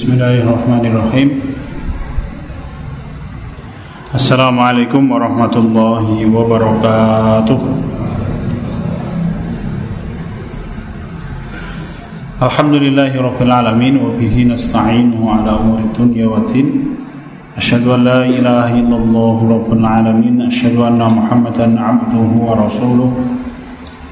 بسم 0.00 0.16
الله 0.16 0.36
الرحمن 0.48 0.84
الرحيم 0.88 1.28
السلام 4.16 4.56
عليكم 4.56 5.02
ورحمة 5.12 5.54
الله 5.60 6.06
وبركاته 6.24 7.60
الحمد 12.40 12.74
لله 12.84 13.12
رب 13.12 13.40
العالمين 13.44 13.94
وبه 14.00 14.34
نستعين 14.48 15.12
على 15.20 15.50
أمور 15.60 15.78
الدنيا 15.92 16.26
والدين 16.32 16.68
أشهد 17.60 17.84
أن 17.84 18.00
لا 18.00 18.24
إله 18.24 18.80
إلا 18.80 18.96
الله 18.96 19.36
رب 19.52 19.68
العالمين 19.68 20.48
أشهد 20.48 20.80
أن 20.80 20.96
محمدا 20.96 21.66
عبده 21.76 22.28
ورسوله 22.48 23.10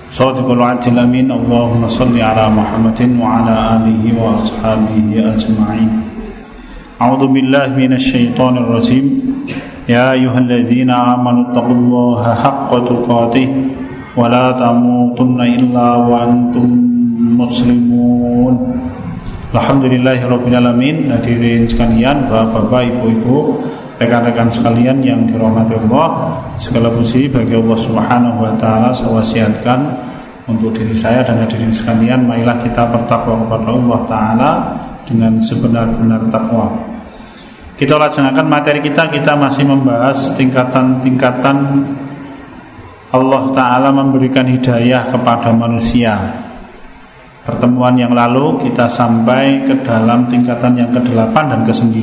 صادق 0.09 0.51
الوعد 0.51 0.89
الأمين. 0.89 1.29
اللهم 1.29 1.83
صل 1.89 2.17
على 2.17 2.45
محمد 2.49 3.01
وعلى 3.21 3.55
آله 3.77 4.03
وأصحابه 4.17 4.97
أجمعين. 5.37 5.91
أعوذ 6.97 7.23
بالله 7.29 7.77
من 7.77 7.93
الشيطان 7.93 8.57
الرجيم. 8.57 9.07
يا 9.89 10.13
أيها 10.13 10.39
الذين 10.39 10.91
آمنوا 10.91 11.53
اتقوا 11.53 11.77
الله 11.77 12.23
حق 12.35 12.71
تقاته 12.89 13.49
ولا 14.17 14.47
تموتن 14.53 15.41
إلا 15.41 15.89
وأنتم 15.97 16.69
مسلمون. 17.41 18.55
Alhamdulillahirrahmanirrahim 19.49 21.09
Hadirin 21.09 21.65
sekalian, 21.65 22.29
bapak-bapak, 22.29 22.85
ibu-ibu 22.85 23.65
Rekan-rekan 23.99 24.47
sekalian 24.47 25.03
yang 25.03 25.27
dirahmati 25.27 25.75
Allah 25.75 26.39
Segala 26.55 26.87
puji 26.87 27.27
bagi 27.27 27.59
Allah 27.59 27.79
subhanahu 27.79 28.47
wa 28.47 28.55
ta'ala. 28.55 28.95
Saya 28.95 29.11
wasiatkan 29.11 29.79
untuk 30.47 30.71
diri 30.71 30.95
saya 30.95 31.27
dan 31.27 31.43
hadirin 31.43 31.75
sekalian 31.75 32.31
Marilah 32.31 32.63
kita 32.63 32.87
bertakwa 32.95 33.43
kepada 33.43 33.69
Allah 33.75 34.01
ta'ala 34.07 34.51
Dengan 35.03 35.43
sebenar-benar 35.43 36.31
takwa. 36.31 36.71
Kita 37.75 37.99
laksanakan 37.99 38.47
materi 38.47 38.83
kita. 38.83 39.11
Kita 39.11 39.35
masih 39.35 39.67
membahas 39.67 40.31
tingkatan-tingkatan 40.35 41.57
Allah 43.09 43.43
ta'ala 43.51 43.89
memberikan 43.95 44.45
hidayah 44.45 45.11
kepada 45.11 45.49
manusia. 45.55 46.19
Pertemuan 47.47 47.97
yang 47.97 48.13
lalu 48.13 48.69
kita 48.69 48.91
sampai 48.93 49.65
ke 49.65 49.81
dalam 49.81 50.29
tingkatan 50.29 50.77
yang 50.77 50.91
ke-8 50.93 51.33
dan 51.33 51.61
ke-9 51.65 51.97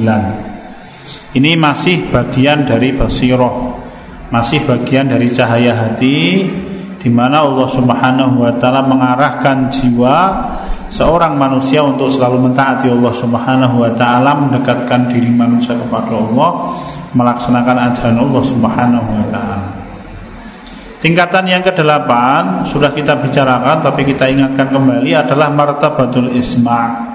Ini 1.36 1.59
masih 1.59 2.08
bagian 2.16 2.64
dari 2.64 2.95
basiroh 2.95 3.75
Masih 4.31 4.64
bagian 4.64 5.11
dari 5.11 5.28
cahaya 5.28 5.75
hati 5.75 6.47
di 7.05 7.14
mana 7.14 7.45
Allah 7.45 7.69
Subhanahu 7.69 8.42
wa 8.42 8.50
taala 8.58 8.81
mengarahkan 8.81 9.69
jiwa 9.69 10.17
seorang 10.89 11.38
manusia 11.38 11.86
untuk 11.86 12.09
selalu 12.09 12.50
mentaati 12.50 12.89
Allah 12.89 13.14
Subhanahu 13.14 13.75
wa 13.77 13.94
taala, 13.94 14.33
mendekatkan 14.33 15.14
diri 15.14 15.30
manusia 15.30 15.77
kepada 15.77 16.09
Allah, 16.17 16.73
melaksanakan 17.14 17.77
ajaran 17.94 18.17
Allah 18.17 18.42
Subhanahu 18.42 19.09
wa 19.22 19.25
taala. 19.30 19.70
Tingkatan 20.97 21.45
yang 21.45 21.61
ke-8 21.61 22.09
sudah 22.66 22.89
kita 22.89 23.22
bicarakan 23.22 23.86
tapi 23.86 24.02
kita 24.09 24.25
ingatkan 24.25 24.73
kembali 24.73 25.14
adalah 25.14 25.53
martabatul 25.53 26.33
isma. 26.33 27.14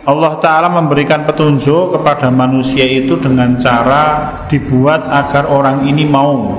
Allah 0.00 0.40
taala 0.40 0.72
memberikan 0.72 1.28
petunjuk 1.28 2.00
kepada 2.00 2.32
manusia 2.32 2.88
itu 2.88 3.20
dengan 3.20 3.52
cara 3.60 4.32
dibuat 4.48 5.04
agar 5.04 5.52
orang 5.52 5.84
ini 5.84 6.08
mau 6.08 6.56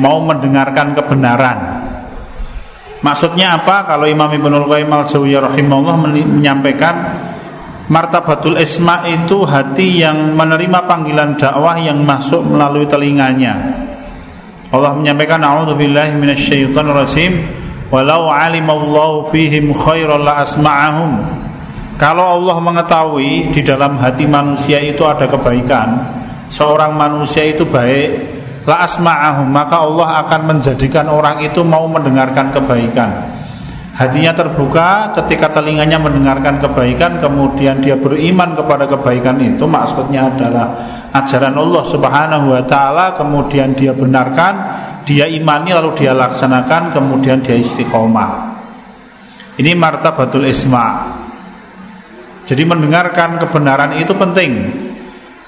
mau 0.00 0.18
mendengarkan 0.24 0.96
kebenaran. 0.96 1.58
Maksudnya 3.00 3.60
apa? 3.60 3.84
Kalau 3.84 4.08
Imam 4.08 4.32
Ibnul 4.32 4.68
Qayyim 4.68 4.88
al-Jauziyah 4.88 5.52
rahimahullah 5.52 5.96
menyampaikan 6.24 6.94
martabatul 7.90 8.56
isma 8.56 9.04
itu 9.10 9.42
hati 9.42 10.00
yang 10.00 10.38
menerima 10.38 10.86
panggilan 10.86 11.34
dakwah 11.34 11.74
yang 11.76 12.00
masuk 12.06 12.46
melalui 12.46 12.86
telinganya 12.86 13.58
Allah 14.70 14.94
menyampaikan 14.94 15.42
a'udzubillahi 15.42 16.14
minasyaitonir 16.14 16.94
rajim 16.94 17.42
walau 17.90 18.30
alimallahu 18.30 19.34
fihim 19.34 19.74
khairan 19.74 20.22
la 20.22 20.46
asma'ahum 20.46 21.10
kalau 22.00 22.40
Allah 22.40 22.56
mengetahui 22.64 23.52
di 23.52 23.60
dalam 23.60 24.00
hati 24.00 24.24
manusia 24.24 24.80
itu 24.80 25.04
ada 25.04 25.28
kebaikan 25.28 26.00
seorang 26.48 26.96
manusia 26.96 27.44
itu 27.44 27.68
baik 27.68 28.40
la 28.64 28.80
asma'ahum 28.88 29.52
maka 29.52 29.84
Allah 29.84 30.24
akan 30.24 30.40
menjadikan 30.56 31.12
orang 31.12 31.44
itu 31.44 31.60
mau 31.60 31.84
mendengarkan 31.84 32.56
kebaikan 32.56 33.10
hatinya 34.00 34.32
terbuka 34.32 35.12
ketika 35.20 35.52
telinganya 35.60 36.00
mendengarkan 36.00 36.56
kebaikan 36.56 37.20
kemudian 37.20 37.84
dia 37.84 38.00
beriman 38.00 38.56
kepada 38.56 38.88
kebaikan 38.88 39.36
itu 39.44 39.68
maksudnya 39.68 40.32
adalah 40.32 40.68
ajaran 41.10 41.54
Allah 41.58 41.84
Subhanahu 41.84 42.54
wa 42.54 42.62
taala 42.64 43.18
kemudian 43.18 43.74
dia 43.74 43.90
benarkan, 43.90 44.54
dia 45.02 45.26
imani 45.26 45.74
lalu 45.74 45.98
dia 45.98 46.14
laksanakan 46.14 46.94
kemudian 46.94 47.42
dia 47.42 47.58
istiqomah. 47.58 48.56
Ini 49.60 49.76
martabatul 49.76 50.48
isma. 50.48 51.19
Jadi 52.44 52.62
mendengarkan 52.66 53.38
kebenaran 53.38 53.96
itu 54.00 54.10
penting. 54.16 54.52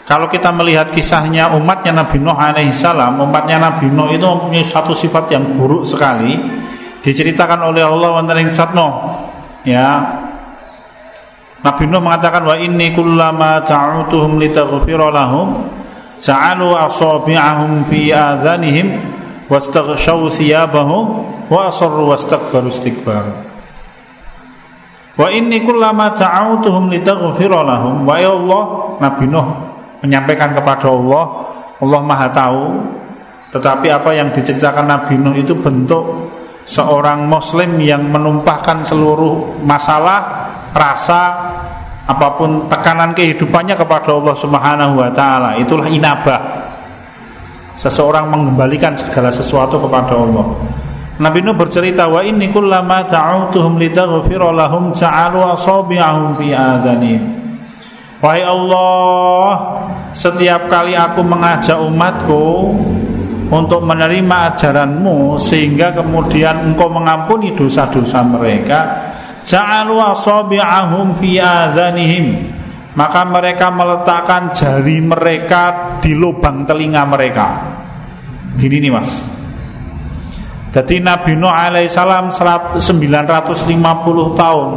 Kalau 0.03 0.26
kita 0.26 0.50
melihat 0.50 0.91
kisahnya 0.91 1.54
umatnya 1.54 1.94
Nabi 1.94 2.19
Nuh 2.19 2.34
alaihissalam, 2.34 3.22
umatnya 3.22 3.62
Nabi 3.62 3.86
Nuh 3.86 4.10
itu 4.10 4.26
mempunyai 4.26 4.66
satu 4.66 4.91
sifat 4.92 5.31
yang 5.31 5.54
buruk 5.54 5.86
sekali. 5.86 6.36
Diceritakan 7.02 7.70
oleh 7.70 7.82
Allah 7.82 8.22
ing 8.38 8.50
ya 9.62 9.88
Nabi 11.62 11.84
Nuh 11.86 12.02
mengatakan 12.02 12.42
wa 12.42 12.58
inni 12.58 12.91
kullama 12.91 13.62
ta'utuhum 13.62 14.42
litaghfira 14.42 15.14
lahum 15.14 15.70
ja'alu 16.19 16.75
asabi'ahum 16.75 17.86
fi 17.86 18.10
adhanihim 18.10 18.98
wastaghshaw 19.47 20.26
thiyabahum 20.26 21.26
wa 21.47 21.70
asarru 21.70 22.10
wastakbaru 22.10 22.66
istikbar 22.66 23.51
Wa 25.12 25.28
inni 25.28 25.60
kullama 25.60 26.16
ta'utuhum 26.16 26.88
litaghfira 26.88 27.60
lahum. 27.60 28.08
Wa 28.08 28.16
ya 28.16 28.32
Allah 28.32 28.62
Nabi 29.00 29.24
Nuh 29.28 29.48
menyampaikan 30.02 30.50
kepada 30.56 30.90
Allah 30.90 31.24
Allah 31.78 32.00
Maha 32.02 32.28
tahu 32.34 32.64
tetapi 33.52 33.86
apa 33.92 34.10
yang 34.16 34.32
diceritakan 34.32 34.88
Nabi 34.88 35.14
Nuh 35.20 35.36
itu 35.36 35.52
bentuk 35.60 36.32
seorang 36.64 37.28
muslim 37.28 37.76
yang 37.78 38.08
menumpahkan 38.08 38.88
seluruh 38.88 39.60
masalah 39.60 40.48
rasa 40.72 41.52
apa 42.08 42.34
pun 42.34 42.66
tekanan 42.66 43.12
kehidupannya 43.12 43.76
kepada 43.76 44.10
Allah 44.16 44.34
Subhanahu 44.34 44.94
wa 44.98 45.10
taala. 45.12 45.60
Itulah 45.60 45.86
inabah. 45.92 46.40
Seseorang 47.76 48.28
mengembalikan 48.28 48.92
segala 48.96 49.32
sesuatu 49.32 49.80
kepada 49.80 50.12
Allah 50.16 50.44
Nabi 51.22 51.38
Nuh 51.38 51.54
bercerita 51.54 52.10
wa 52.10 52.18
inni 52.26 52.50
kullama 52.50 53.06
ta'utuhum 53.06 53.78
litaghfira 53.78 54.50
lahum 54.50 54.90
ja'alu 54.90 55.54
asabi'ahum 55.54 56.34
fi 56.34 56.50
adhani 56.50 57.14
Wahai 58.18 58.42
Allah 58.42 59.46
setiap 60.18 60.66
kali 60.66 60.98
aku 60.98 61.22
mengajak 61.22 61.78
umatku 61.78 62.74
untuk 63.54 63.86
menerima 63.86 64.50
ajaranmu 64.50 65.38
sehingga 65.38 65.94
kemudian 65.94 66.74
engkau 66.74 66.90
mengampuni 66.90 67.54
dosa-dosa 67.54 68.26
mereka 68.26 68.80
Ja'alu 69.46 70.02
asabi'ahum 70.02 71.22
fi 71.22 71.38
adhanihim 71.38 72.26
Maka 72.98 73.22
mereka 73.30 73.70
meletakkan 73.70 74.50
jari 74.50 74.98
mereka 74.98 75.96
di 76.04 76.12
lubang 76.12 76.68
telinga 76.68 77.08
mereka. 77.08 77.46
Gini 78.60 78.84
nih 78.84 78.92
mas 78.92 79.31
Jadi 80.72 81.04
Nabi 81.04 81.36
Nuh 81.36 81.52
alaihissalam 81.52 82.32
950 82.32 82.80
tahun 84.32 84.68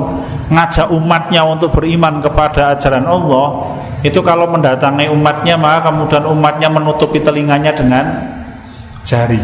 Ngajak 0.52 0.88
umatnya 0.92 1.42
untuk 1.48 1.72
beriman 1.72 2.20
kepada 2.20 2.76
ajaran 2.76 3.08
Allah 3.08 3.72
Itu 4.04 4.20
kalau 4.20 4.52
mendatangi 4.52 5.08
umatnya 5.08 5.56
Maka 5.56 5.88
kemudian 5.88 6.28
umatnya 6.28 6.68
menutupi 6.68 7.24
telinganya 7.24 7.72
dengan 7.72 8.20
jari 9.08 9.40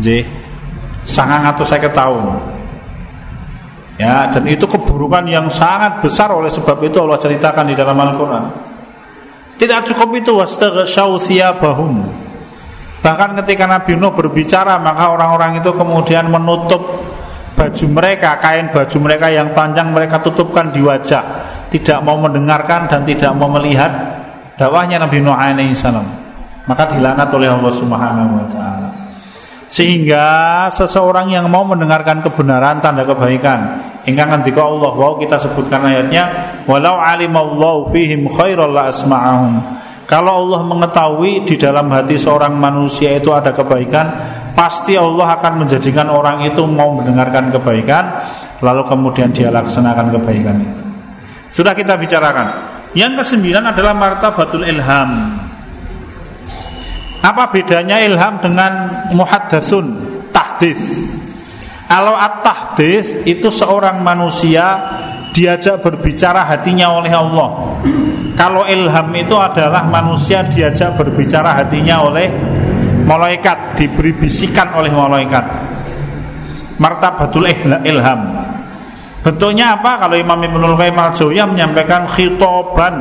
J 0.00 0.24
Sangat 1.04 1.52
atau 1.52 1.68
saya 1.68 1.84
ketahui 1.84 2.56
Ya, 3.98 4.30
dan 4.30 4.46
itu 4.46 4.62
keburukan 4.62 5.26
yang 5.26 5.50
sangat 5.50 5.98
besar 5.98 6.30
oleh 6.30 6.46
sebab 6.54 6.78
itu 6.86 7.02
Allah 7.02 7.18
ceritakan 7.18 7.66
di 7.66 7.74
dalam 7.74 7.98
Al-Qur'an. 7.98 8.44
Tidak 9.58 9.90
cukup 9.90 10.22
itu 10.22 10.38
wastaghshaw 10.38 11.18
thiyabahum. 11.18 12.06
Bahkan 13.08 13.40
ketika 13.40 13.64
Nabi 13.64 13.96
Nuh 13.96 14.12
berbicara 14.12 14.76
maka 14.76 15.08
orang-orang 15.08 15.64
itu 15.64 15.72
kemudian 15.72 16.28
menutup 16.28 17.08
baju 17.56 17.86
mereka, 17.88 18.36
kain 18.36 18.68
baju 18.68 18.96
mereka 19.00 19.32
yang 19.32 19.56
panjang 19.56 19.88
mereka 19.96 20.20
tutupkan 20.20 20.68
di 20.68 20.84
wajah, 20.84 21.24
tidak 21.72 22.04
mau 22.04 22.20
mendengarkan 22.20 22.84
dan 22.84 23.08
tidak 23.08 23.32
mau 23.32 23.48
melihat 23.48 23.88
dakwahnya 24.60 25.00
Nabi 25.00 25.24
Nuh 25.24 25.32
alaihi 25.32 25.72
salam. 25.72 26.04
Maka 26.68 26.92
dilaknat 26.92 27.32
oleh 27.32 27.48
Allah 27.48 27.72
Subhanahu 27.72 28.44
wa 28.44 28.46
taala. 28.52 28.88
Sehingga 29.72 30.24
seseorang 30.68 31.32
yang 31.32 31.48
mau 31.48 31.64
mendengarkan 31.64 32.20
kebenaran 32.20 32.80
tanda 32.80 33.04
kebaikan 33.08 33.88
Ingkang 34.08 34.32
ngendika 34.32 34.64
Allah 34.64 34.92
wow 34.96 35.20
kita 35.20 35.36
sebutkan 35.36 35.84
ayatnya 35.84 36.24
walau 36.64 36.96
alimallahu 36.96 37.92
fihim 37.92 38.28
khairal 38.32 38.72
la 38.72 38.88
asma'ahum. 38.88 39.60
Kalau 40.08 40.48
Allah 40.48 40.64
mengetahui 40.64 41.44
di 41.44 41.60
dalam 41.60 41.92
hati 41.92 42.16
seorang 42.16 42.56
manusia 42.56 43.12
itu 43.20 43.28
ada 43.28 43.52
kebaikan, 43.52 44.06
pasti 44.56 44.96
Allah 44.96 45.36
akan 45.36 45.60
menjadikan 45.60 46.08
orang 46.08 46.48
itu 46.48 46.64
mau 46.64 46.96
mendengarkan 46.96 47.52
kebaikan, 47.52 48.24
lalu 48.64 48.88
kemudian 48.88 49.28
dia 49.36 49.52
laksanakan 49.52 50.08
kebaikan 50.16 50.56
itu. 50.64 50.84
Sudah 51.52 51.76
kita 51.76 52.00
bicarakan. 52.00 52.80
Yang 52.96 53.20
kesembilan 53.20 53.68
adalah 53.68 53.92
martabatul 53.92 54.64
ilham. 54.64 55.44
Apa 57.20 57.52
bedanya 57.52 58.00
ilham 58.00 58.40
dengan 58.40 59.04
muhaddasun, 59.12 59.86
tahdis? 60.32 61.12
Kalau 61.84 62.16
at-tahdis 62.16 63.28
itu 63.28 63.52
seorang 63.52 64.00
manusia 64.00 64.76
diajak 65.38 65.78
berbicara 65.78 66.42
hatinya 66.42 66.98
oleh 66.98 67.14
Allah. 67.14 67.78
Kalau 68.34 68.66
ilham 68.66 69.08
itu 69.14 69.38
adalah 69.38 69.86
manusia 69.86 70.42
diajak 70.42 70.98
berbicara 70.98 71.54
hatinya 71.62 72.02
oleh 72.02 72.26
malaikat, 73.06 73.78
diberi 73.78 74.18
bisikan 74.18 74.74
oleh 74.74 74.90
malaikat. 74.90 75.46
Martabatul 76.82 77.46
ilham. 77.86 78.20
Bentuknya 79.22 79.78
apa? 79.78 80.06
Kalau 80.06 80.14
Imam 80.18 80.38
Ibnul 80.38 80.78
Qayyim 80.78 80.98
al 80.98 81.14
menyampaikan 81.50 82.06
khitoban 82.06 82.94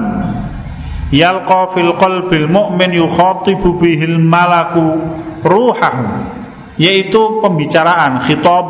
yalqa 1.14 1.74
fil 1.74 1.94
qalbil 1.98 2.50
mu'min 2.50 2.98
yukhatibu 2.98 3.78
bihil 3.78 4.18
malaku 4.18 4.98
ruhahu 5.46 6.06
yaitu 6.82 7.42
pembicaraan 7.42 8.22
khitab 8.26 8.70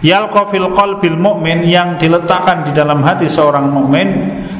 yalqa 0.00 0.50
fil 0.50 0.72
qalbil 0.72 1.14
mu'min 1.14 1.62
yang 1.68 2.00
diletakkan 2.00 2.66
di 2.66 2.72
dalam 2.74 3.04
hati 3.04 3.30
seorang 3.30 3.70
mukmin 3.70 4.08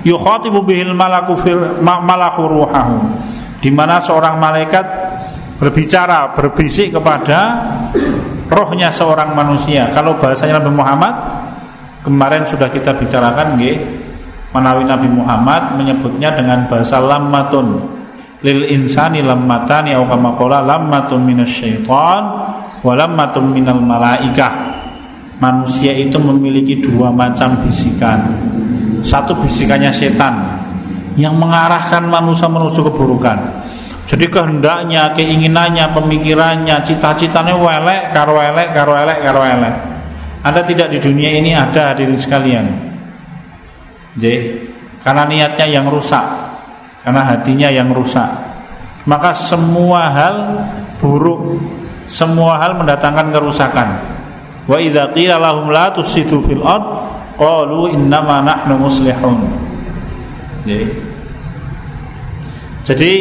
yukhatibu 0.05 0.63
bihil 0.63 0.95
malaku 0.95 1.35
fil 1.41 1.83
malaku 1.83 2.43
ruhahu. 2.47 2.99
Di 3.59 3.73
mana 3.73 3.97
seorang 3.99 4.37
malaikat 4.37 4.87
berbicara 5.57 6.37
berbisik 6.37 6.93
kepada 6.93 7.39
rohnya 8.53 8.93
seorang 8.93 9.33
manusia. 9.33 9.89
Kalau 9.91 10.21
bahasanya 10.21 10.61
Nabi 10.61 10.71
Muhammad 10.77 11.15
kemarin 12.05 12.45
sudah 12.45 12.69
kita 12.69 12.93
bicarakan 13.01 13.57
nggih 13.57 13.77
menawi 14.53 14.85
Nabi 14.85 15.09
Muhammad 15.09 15.81
menyebutnya 15.81 16.37
dengan 16.37 16.69
bahasa 16.69 17.01
lammatun. 17.01 17.97
Lil 18.45 18.69
insani 18.69 19.25
lammatani 19.25 19.97
au 19.97 20.05
lammatun 20.05 21.21
minasyaiton 21.25 22.23
wa 22.85 22.93
lammatun 22.93 23.45
minal 23.49 23.81
malaikah 23.81 24.74
manusia 25.43 25.95
itu 25.95 26.17
memiliki 26.21 26.79
dua 26.79 27.11
macam 27.11 27.63
bisikan 27.65 28.23
satu 29.03 29.37
bisikannya 29.39 29.91
setan 29.91 30.63
yang 31.15 31.35
mengarahkan 31.39 32.07
manusia 32.07 32.51
menuju 32.51 32.81
keburukan 32.91 33.65
jadi 34.05 34.29
kehendaknya, 34.29 35.17
keinginannya, 35.17 35.89
pemikirannya, 35.97 36.77
cita-citanya 36.85 37.57
welek, 37.57 38.13
karo 38.13 38.37
welek, 38.37 38.77
karo 38.77 38.93
welek, 38.93 39.19
karo 39.25 39.41
welek. 39.41 39.75
Ada 40.45 40.61
tidak 40.69 40.93
di 40.93 41.01
dunia 41.01 41.33
ini 41.33 41.57
ada 41.57 41.97
hadirin 41.97 42.21
sekalian. 42.21 42.67
Jadi, 44.21 44.61
karena 45.01 45.25
niatnya 45.25 45.67
yang 45.81 45.89
rusak, 45.89 46.21
karena 47.01 47.33
hatinya 47.33 47.69
yang 47.73 47.97
rusak. 47.97 48.29
Maka 49.09 49.33
semua 49.33 50.13
hal 50.13 50.37
buruk, 51.01 51.65
semua 52.05 52.61
hal 52.61 52.77
mendatangkan 52.77 53.33
kerusakan. 53.33 53.89
Wa 54.65 54.81
idza 54.81 55.13
qila 55.13 55.37
lahum 55.37 55.69
la 55.69 55.93
tusidu 55.93 56.41
fil 56.45 56.65
ard 56.65 56.85
qalu 57.37 57.93
innama 57.93 58.41
nahnu 58.41 58.81
muslihun. 58.81 59.39
Jadi, 60.65 60.89
jadi 62.85 63.13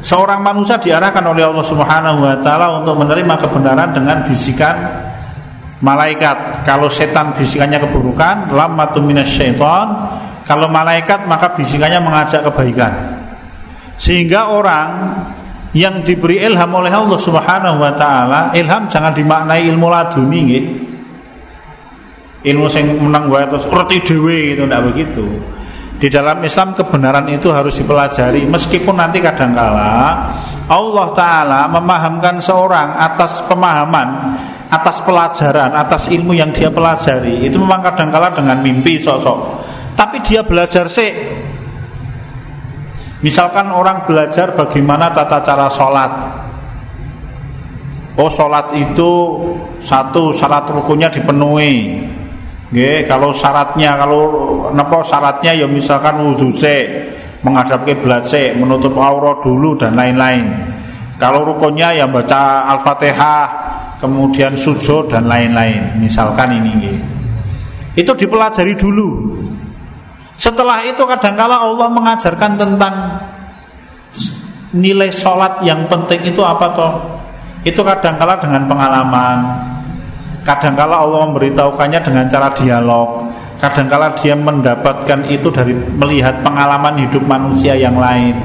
seorang 0.00 0.40
manusia 0.40 0.80
diarahkan 0.80 1.20
oleh 1.20 1.44
Allah 1.44 1.66
Subhanahu 1.68 2.24
wa 2.24 2.40
taala 2.40 2.80
untuk 2.80 2.96
menerima 2.96 3.34
kebenaran 3.36 3.92
dengan 3.92 4.24
bisikan 4.24 4.76
malaikat. 5.84 6.64
Kalau 6.64 6.88
setan 6.88 7.36
bisikannya 7.36 7.76
keburukan, 7.84 8.56
lammatun 8.56 9.04
minasyaiton 9.04 9.86
kalau 10.48 10.68
malaikat 10.72 11.28
maka 11.28 11.52
bisikannya 11.52 12.00
mengajak 12.00 12.44
kebaikan. 12.44 12.92
Sehingga 14.00 14.52
orang 14.52 14.88
yang 15.74 16.06
diberi 16.06 16.38
ilham 16.38 16.70
oleh 16.70 16.94
Allah 16.94 17.18
Subhanahu 17.18 17.82
wa 17.82 17.92
taala, 17.98 18.54
ilham 18.54 18.86
jangan 18.86 19.10
dimaknai 19.10 19.66
ilmu 19.66 19.86
laduni 19.90 20.40
nggih. 20.46 20.64
Ilmu 22.44 22.66
sing 22.70 22.94
menang 23.02 23.26
wae 23.26 23.44
terus 23.50 23.66
ngerti 23.66 23.96
dhewe 24.06 24.54
gitu 24.54 24.62
ndak 24.68 24.82
begitu. 24.86 25.26
Di 25.94 26.10
dalam 26.10 26.42
Islam 26.42 26.74
kebenaran 26.74 27.26
itu 27.30 27.48
harus 27.54 27.78
dipelajari 27.78 28.44
meskipun 28.50 28.98
nanti 28.98 29.22
kadangkala 29.22 30.26
Allah 30.66 31.06
taala 31.14 31.70
memahamkan 31.70 32.42
seorang 32.42 32.98
atas 32.98 33.46
pemahaman 33.46 34.36
atas 34.74 35.06
pelajaran, 35.06 35.70
atas 35.70 36.10
ilmu 36.10 36.34
yang 36.34 36.50
dia 36.50 36.66
pelajari 36.66 37.46
itu 37.46 37.56
memang 37.62 37.78
kadangkala 37.78 38.34
dengan 38.34 38.58
mimpi 38.58 38.98
sosok 38.98 39.62
tapi 39.94 40.18
dia 40.26 40.42
belajar 40.42 40.90
sih 40.90 41.14
misalkan 43.24 43.72
orang 43.72 44.04
belajar 44.04 44.52
bagaimana 44.52 45.08
tata 45.08 45.40
cara 45.40 45.66
sholat. 45.72 46.12
Oh 48.20 48.28
sholat 48.28 48.76
itu 48.76 49.12
satu 49.80 50.30
syarat 50.36 50.68
rukunnya 50.68 51.08
dipenuhi. 51.08 52.04
Oke, 52.68 53.08
kalau 53.08 53.32
syaratnya 53.32 53.96
kalau 53.96 54.22
apa 54.68 54.98
syaratnya 55.02 55.56
ya 55.56 55.66
misalkan 55.66 56.20
wudhu 56.20 56.52
se 56.52 56.84
menghadap 57.40 57.82
kiblat 57.88 58.28
se 58.28 58.52
menutup 58.54 58.94
aurat 59.00 59.40
dulu 59.40 59.74
dan 59.74 59.96
lain-lain. 59.96 60.44
Kalau 61.16 61.48
rukunnya 61.48 61.96
ya 61.96 62.06
baca 62.06 62.68
al-fatihah 62.76 63.46
kemudian 63.98 64.52
sujud 64.52 65.08
dan 65.08 65.24
lain-lain. 65.26 65.96
Misalkan 65.98 66.60
ini 66.60 67.00
itu 67.94 68.10
dipelajari 68.10 68.74
dulu 68.74 69.38
setelah 70.44 70.84
itu 70.84 71.00
kadangkala 71.08 71.56
Allah 71.56 71.88
mengajarkan 71.88 72.60
tentang 72.60 73.16
nilai 74.76 75.08
sholat 75.08 75.64
yang 75.64 75.88
penting 75.88 76.20
itu 76.28 76.44
apa 76.44 76.68
toh? 76.76 76.92
Itu 77.64 77.80
kadangkala 77.80 78.36
dengan 78.36 78.68
pengalaman. 78.68 79.38
Kadangkala 80.44 81.00
Allah 81.00 81.32
memberitahukannya 81.32 82.00
dengan 82.04 82.28
cara 82.28 82.52
dialog. 82.52 83.24
Kadangkala 83.56 84.12
dia 84.20 84.36
mendapatkan 84.36 85.32
itu 85.32 85.48
dari 85.48 85.72
melihat 85.72 86.44
pengalaman 86.44 87.00
hidup 87.00 87.24
manusia 87.24 87.72
yang 87.72 87.96
lain 87.96 88.36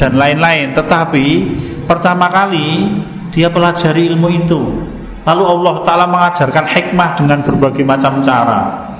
dan 0.00 0.16
lain-lain. 0.16 0.72
Tetapi 0.72 1.24
pertama 1.84 2.32
kali 2.32 2.88
dia 3.28 3.52
pelajari 3.52 4.08
ilmu 4.16 4.28
itu. 4.32 4.60
Lalu 5.28 5.44
Allah 5.44 5.74
Ta'ala 5.84 6.06
mengajarkan 6.08 6.64
hikmah 6.72 7.20
dengan 7.20 7.44
berbagai 7.44 7.84
macam 7.84 8.24
cara 8.24 8.93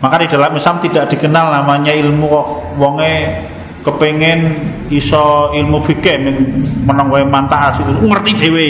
maka 0.00 0.16
di 0.24 0.26
dalam 0.32 0.56
Islam 0.56 0.76
tidak 0.80 1.12
dikenal 1.12 1.60
namanya 1.60 1.92
ilmu 1.92 2.28
wonge 2.80 3.16
kepengen 3.80 4.40
iso 4.92 5.52
ilmu 5.52 5.80
fikih 5.84 6.16
menang 6.84 7.08
wae 7.12 7.24
mantaas 7.24 7.80
itu 7.84 7.92
ngerti 8.04 8.30
dhewe. 8.36 8.68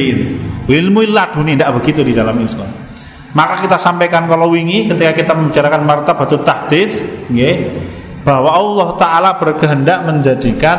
Ilmu 0.71 1.03
laduni 1.11 1.59
tidak 1.59 1.83
begitu 1.83 2.07
di 2.07 2.15
dalam 2.15 2.39
Islam. 2.39 2.71
Maka 3.31 3.63
kita 3.63 3.79
sampaikan 3.79 4.27
kalau 4.27 4.51
wingi 4.51 4.91
ketika 4.91 5.15
kita 5.15 5.33
membicarakan 5.39 5.87
martabatut 5.87 6.43
tahdits 6.43 6.99
nggih 7.31 7.57
bahwa 8.27 8.51
Allah 8.51 8.89
taala 8.99 9.31
berkehendak 9.39 10.03
menjadikan 10.03 10.79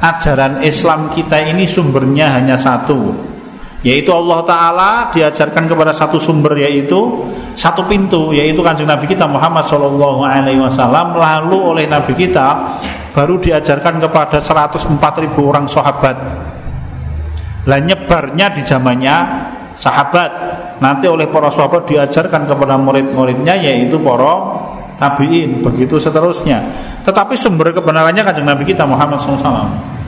ajaran 0.00 0.64
Islam 0.64 1.12
kita 1.12 1.44
ini 1.44 1.68
sumbernya 1.68 2.40
hanya 2.40 2.56
satu 2.56 3.12
yaitu 3.80 4.12
Allah 4.12 4.44
Taala 4.44 4.90
diajarkan 5.08 5.64
kepada 5.64 5.92
satu 5.96 6.20
sumber 6.20 6.52
yaitu 6.60 7.24
satu 7.56 7.84
pintu 7.88 8.36
yaitu 8.36 8.60
kanjeng 8.60 8.84
Nabi 8.84 9.08
kita 9.08 9.24
Muhammad 9.24 9.64
Shallallahu 9.64 10.20
Alaihi 10.20 10.60
Wasallam. 10.60 11.16
Lalu 11.16 11.58
oleh 11.58 11.84
Nabi 11.88 12.12
kita 12.12 12.76
baru 13.16 13.40
diajarkan 13.40 14.00
kepada 14.04 14.36
104 14.36 15.24
ribu 15.24 15.48
orang 15.48 15.64
sahabat. 15.64 16.16
Lah 17.64 17.80
nyebarnya 17.80 18.52
di 18.52 18.62
zamannya 18.64 19.16
sahabat. 19.72 20.32
Nanti 20.80 21.08
oleh 21.08 21.28
para 21.28 21.52
sahabat 21.52 21.88
diajarkan 21.88 22.48
kepada 22.48 22.76
murid-muridnya 22.76 23.56
yaitu 23.56 23.96
para 24.00 24.32
tabiin. 25.00 25.64
Begitu 25.64 25.96
seterusnya. 25.96 26.60
Tetapi 27.00 27.32
sumber 27.32 27.72
kebenarannya 27.72 28.20
kanjeng 28.20 28.44
Nabi 28.44 28.68
kita 28.68 28.84
Muhammad 28.84 29.16
SAW 29.20 29.99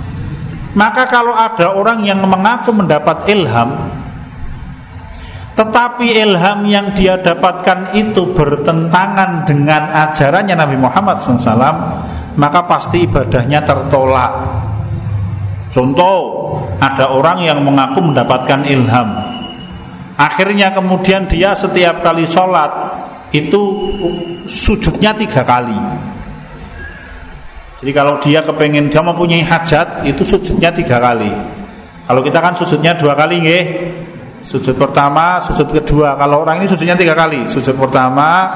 maka 0.72 1.04
kalau 1.08 1.36
ada 1.36 1.76
orang 1.76 2.04
yang 2.04 2.24
mengaku 2.24 2.72
mendapat 2.72 3.28
ilham 3.28 3.92
Tetapi 5.52 6.16
ilham 6.16 6.64
yang 6.64 6.96
dia 6.96 7.20
dapatkan 7.20 7.92
itu 7.92 8.32
bertentangan 8.32 9.44
dengan 9.44 9.92
ajarannya 10.08 10.56
Nabi 10.56 10.76
Muhammad 10.80 11.20
SAW 11.20 11.76
Maka 12.40 12.64
pasti 12.64 13.04
ibadahnya 13.04 13.60
tertolak 13.60 14.32
Contoh 15.68 16.16
Ada 16.80 17.12
orang 17.12 17.44
yang 17.44 17.60
mengaku 17.60 18.00
mendapatkan 18.00 18.64
ilham 18.64 19.08
Akhirnya 20.16 20.72
kemudian 20.72 21.28
dia 21.28 21.52
setiap 21.52 22.00
kali 22.00 22.24
sholat 22.24 22.70
itu 23.32 23.60
sujudnya 24.44 25.16
tiga 25.16 25.40
kali. 25.40 25.74
Jadi 27.82 27.90
kalau 27.90 28.14
dia 28.22 28.38
kepengen 28.46 28.86
dia 28.86 29.02
mempunyai 29.02 29.42
hajat 29.42 30.06
itu 30.06 30.22
sujudnya 30.22 30.70
tiga 30.70 31.02
kali. 31.02 31.34
Kalau 32.06 32.22
kita 32.22 32.38
kan 32.38 32.54
sujudnya 32.54 32.94
dua 32.94 33.18
kali 33.18 33.42
nggih. 33.42 33.64
Sujud 34.46 34.78
pertama, 34.78 35.42
sujud 35.42 35.66
kedua. 35.66 36.14
Kalau 36.14 36.46
orang 36.46 36.62
ini 36.62 36.70
sujudnya 36.70 36.94
tiga 36.94 37.18
kali. 37.18 37.42
Sujud 37.50 37.74
pertama, 37.74 38.46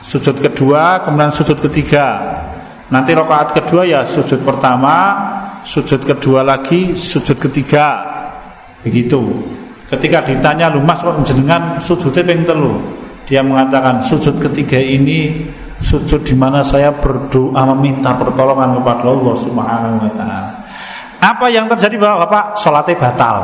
sujud 0.00 0.40
kedua, 0.40 1.04
kemudian 1.04 1.28
sujud 1.28 1.60
ketiga. 1.60 2.16
Nanti 2.88 3.12
rokaat 3.12 3.52
kedua 3.52 3.84
ya 3.84 4.00
sujud 4.08 4.40
pertama, 4.40 5.20
sujud 5.68 6.00
kedua 6.00 6.40
lagi, 6.40 6.96
sujud 6.96 7.36
ketiga. 7.36 8.00
Begitu. 8.80 9.20
Ketika 9.92 10.24
ditanya 10.24 10.72
lu 10.72 10.80
mas 10.80 11.04
kok 11.04 11.20
jenengan 11.28 11.76
sujudnya 11.76 12.24
pengen 12.24 12.48
telu. 12.48 12.80
Dia 13.28 13.44
mengatakan 13.44 14.00
sujud 14.00 14.40
ketiga 14.40 14.80
ini 14.80 15.44
sujud 15.82 16.22
di 16.22 16.34
mana 16.38 16.62
saya 16.62 16.94
berdoa 16.94 17.62
meminta 17.74 18.14
pertolongan 18.14 18.78
kepada 18.78 19.02
Allah 19.04 19.34
Subhanahu 19.36 19.96
wa 19.98 20.12
taala. 20.14 20.50
Apa 21.22 21.46
yang 21.50 21.70
terjadi 21.70 21.98
Bapak? 22.02 22.58
Salatnya 22.58 22.98
batal. 22.98 23.36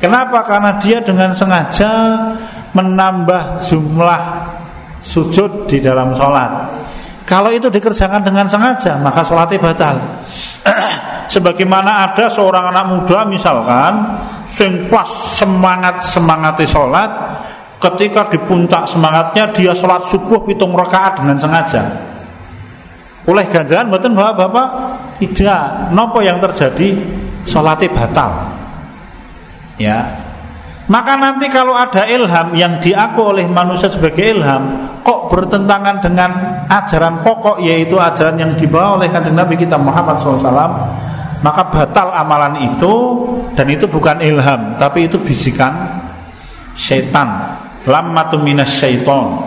Kenapa? 0.00 0.40
Karena 0.48 0.80
dia 0.80 1.04
dengan 1.04 1.36
sengaja 1.36 1.92
menambah 2.72 3.60
jumlah 3.60 4.22
sujud 5.04 5.68
di 5.68 5.76
dalam 5.84 6.16
sholat. 6.16 6.72
Kalau 7.28 7.52
itu 7.52 7.68
dikerjakan 7.68 8.24
dengan 8.24 8.48
sengaja, 8.48 8.96
maka 8.96 9.20
sholatnya 9.20 9.60
batal. 9.60 9.96
Sebagaimana 11.36 12.10
ada 12.10 12.26
seorang 12.32 12.74
anak 12.74 12.84
muda 12.90 13.22
misalkan, 13.28 13.92
sing 14.56 14.88
semangat 15.36 16.02
semangati 16.02 16.64
sholat, 16.64 17.29
ketika 17.80 18.28
di 18.28 18.38
puncak 18.44 18.84
semangatnya 18.84 19.48
dia 19.56 19.72
sholat 19.72 20.04
subuh 20.04 20.44
hitung 20.44 20.76
rakaat 20.76 21.24
dengan 21.24 21.40
sengaja. 21.40 21.82
Oleh 23.24 23.48
ganjaran 23.48 23.88
betul 23.88 24.12
bapak-bapak 24.16 24.68
tidak. 25.16 25.92
Nopo 25.96 26.20
yang 26.20 26.36
terjadi 26.36 26.96
sholatnya 27.48 27.88
batal. 27.92 28.30
Ya, 29.80 30.12
maka 30.90 31.14
nanti 31.14 31.46
kalau 31.46 31.70
ada 31.70 32.02
ilham 32.10 32.50
yang 32.58 32.82
diaku 32.82 33.30
oleh 33.30 33.46
manusia 33.46 33.86
sebagai 33.86 34.26
ilham 34.26 34.90
Kok 35.06 35.30
bertentangan 35.30 36.02
dengan 36.02 36.30
ajaran 36.66 37.22
pokok 37.22 37.62
yaitu 37.62 37.94
ajaran 37.94 38.34
yang 38.34 38.52
dibawa 38.58 38.98
oleh 38.98 39.06
kanjeng 39.06 39.38
Nabi 39.38 39.54
kita 39.54 39.78
Muhammad 39.78 40.18
SAW 40.18 40.50
Maka 41.46 41.62
batal 41.70 42.10
amalan 42.10 42.74
itu 42.74 42.94
dan 43.54 43.70
itu 43.70 43.86
bukan 43.86 44.18
ilham 44.18 44.74
Tapi 44.74 45.06
itu 45.06 45.14
bisikan 45.22 46.02
syaitan 46.74 47.54
Lammatu 47.88 48.36
minas 48.40 48.76
syaiton. 48.76 49.40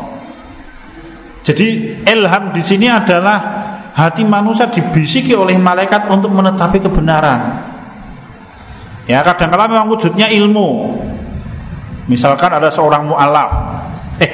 Jadi 1.43 1.99
ilham 2.07 2.55
di 2.55 2.63
sini 2.63 2.87
adalah 2.87 3.37
hati 3.93 4.23
manusia 4.25 4.71
dibisiki 4.71 5.35
oleh 5.35 5.59
malaikat 5.59 6.07
untuk 6.09 6.31
menetapi 6.33 6.81
kebenaran. 6.81 7.41
Ya 9.03 9.19
kadang-kadang 9.21 9.69
memang 9.75 9.87
wujudnya 9.91 10.31
ilmu. 10.31 10.97
Misalkan 12.07 12.51
ada 12.55 12.71
seorang 12.71 13.11
mu'alaf. 13.11 13.51
Eh 14.23 14.31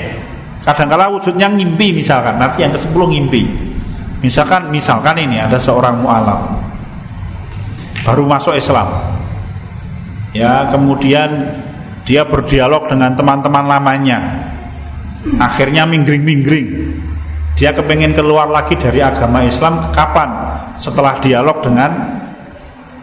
kadang-kala 0.61 1.09
wujudnya 1.09 1.49
ngimpi 1.49 1.97
misalkan. 1.97 2.37
Nanti 2.37 2.61
yang 2.61 2.73
ke-10 2.77 3.01
ngimpi. 3.01 3.43
Misalkan 4.21 4.69
misalkan 4.69 5.17
ini 5.17 5.41
ada 5.41 5.57
seorang 5.57 6.05
mu'alaf. 6.05 6.41
Baru 8.05 8.29
masuk 8.29 8.53
Islam. 8.53 8.87
Ya 10.29 10.69
kemudian 10.69 11.57
Dia 12.09 12.25
berdialog 12.25 12.89
dengan 12.89 13.13
teman-teman 13.13 13.69
lamanya 13.69 14.49
Akhirnya 15.37 15.85
minggring-minggring 15.85 16.97
Dia 17.53 17.69
kepengen 17.69 18.17
keluar 18.17 18.49
lagi 18.49 18.73
dari 18.73 18.97
agama 18.97 19.45
Islam 19.45 19.93
Kapan? 19.93 20.29
Setelah 20.81 21.21
dialog 21.21 21.61
dengan 21.61 21.91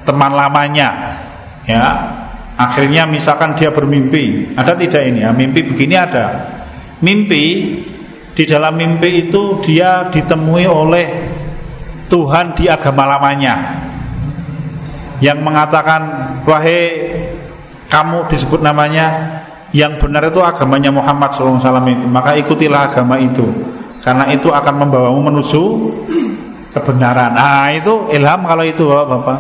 teman 0.03 0.35
lamanya 0.35 1.23
Ya 1.71 2.17
Akhirnya 2.57 3.05
misalkan 3.05 3.53
dia 3.53 3.69
bermimpi, 3.69 4.57
ada 4.57 4.73
tidak 4.73 5.05
ini 5.05 5.21
ya? 5.21 5.31
Mimpi 5.37 5.61
begini 5.61 5.93
ada. 5.93 6.57
Mimpi 7.05 7.45
di 8.33 8.45
dalam 8.49 8.81
mimpi 8.81 9.29
itu 9.29 9.61
dia 9.61 10.09
ditemui 10.09 10.65
oleh 10.65 11.07
Tuhan 12.09 12.57
di 12.57 12.65
agama 12.65 13.05
lamanya 13.05 13.77
yang 15.21 15.45
mengatakan 15.45 16.01
wahai 16.49 16.81
kamu 17.87 18.27
disebut 18.31 18.61
namanya 18.63 19.41
yang 19.75 19.99
benar 19.99 20.27
itu 20.27 20.43
agamanya 20.43 20.91
Muhammad 20.91 21.31
SAW 21.35 21.59
itu. 21.91 22.07
Maka 22.07 22.39
ikutilah 22.39 22.91
agama 22.91 23.19
itu. 23.19 23.45
Karena 24.03 24.31
itu 24.31 24.51
akan 24.51 24.75
membawamu 24.87 25.21
menuju 25.33 25.63
kebenaran. 26.71 27.35
Nah 27.35 27.75
itu 27.75 28.11
ilham 28.15 28.47
kalau 28.47 28.63
itu 28.63 28.87
bapak-bapak. 28.87 29.39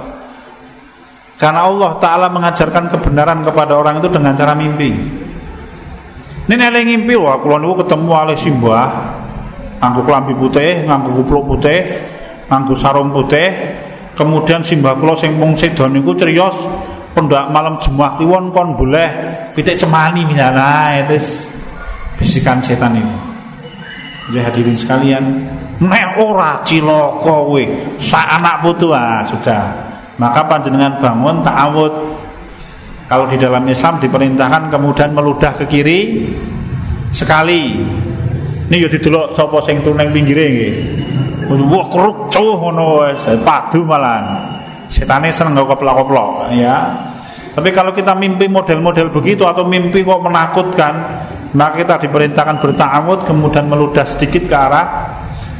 Karena 1.36 1.68
Allah 1.68 1.92
Ta'ala 2.00 2.26
mengajarkan 2.32 2.88
kebenaran 2.88 3.44
kepada 3.44 3.76
orang 3.76 4.00
itu 4.00 4.08
dengan 4.08 4.32
cara 4.32 4.56
mimpi. 4.56 4.90
Ini 6.46 6.62
ada 6.62 6.80
ngimpi 6.80 7.14
wah 7.18 7.42
niku 7.42 7.82
ketemu 7.82 8.10
oleh 8.14 8.38
simbah 8.38 8.86
Nganggu 9.82 10.06
kelambi 10.06 10.32
putih, 10.38 10.86
nganggu 10.86 11.10
kupluk 11.20 11.42
putih 11.42 11.82
Nganggu 12.46 12.72
sarung 12.78 13.10
putih. 13.10 13.50
Kemudian 14.16 14.64
simbah 14.64 14.96
kula 14.96 15.12
sing 15.12 15.36
mung 15.36 15.52
sedon 15.58 15.92
cerios 16.16 16.56
pendak 17.16 17.48
malam 17.48 17.80
Jumat 17.80 18.20
kliwon 18.20 18.52
kon 18.52 18.76
boleh 18.76 19.08
pitik 19.56 19.80
cemani 19.80 20.20
misalnya 20.28 21.00
itu 21.00 21.16
bisikan 22.20 22.60
setan 22.60 22.92
itu. 22.92 23.16
Jadi 24.28 24.42
hadirin 24.44 24.76
sekalian, 24.76 25.24
nek 25.80 26.20
ora 26.20 26.60
ciloko 26.60 27.56
we, 27.56 27.64
sa 27.96 28.36
anak 28.36 28.60
putu 28.60 28.92
ah 28.92 29.24
sudah. 29.24 29.64
Maka 30.20 30.44
panjenengan 30.44 31.00
bangun 31.00 31.40
ta'awud 31.40 31.92
kalau 33.08 33.24
di 33.32 33.40
dalam 33.40 33.64
Islam 33.64 33.96
diperintahkan 33.96 34.68
kemudian 34.68 35.16
meludah 35.16 35.56
ke 35.56 35.64
kiri 35.64 36.28
sekali. 37.08 37.80
Ini 38.66 38.76
ya 38.82 38.88
didelok 38.90 39.38
sapa 39.38 39.62
sing 39.62 39.78
tuneng 39.80 40.10
pinggire 40.10 40.44
nggih. 40.52 40.74
Wah 41.70 41.86
keruk 41.86 42.34
cuh 42.34 42.58
ngono 42.58 43.06
padu 43.46 43.86
malan 43.86 44.55
setane 44.96 45.28
seneng 45.28 45.60
keplok-keplok 45.60 46.56
ya 46.56 46.76
tapi 47.52 47.72
kalau 47.72 47.92
kita 47.92 48.16
mimpi 48.16 48.48
model-model 48.48 49.12
begitu 49.12 49.44
atau 49.44 49.68
mimpi 49.68 50.00
kok 50.00 50.20
menakutkan 50.24 50.94
maka 51.52 51.84
kita 51.84 51.94
diperintahkan 52.08 52.56
berta'awud 52.60 53.28
kemudian 53.28 53.68
meludah 53.68 54.08
sedikit 54.08 54.48
ke 54.48 54.56
arah 54.56 54.86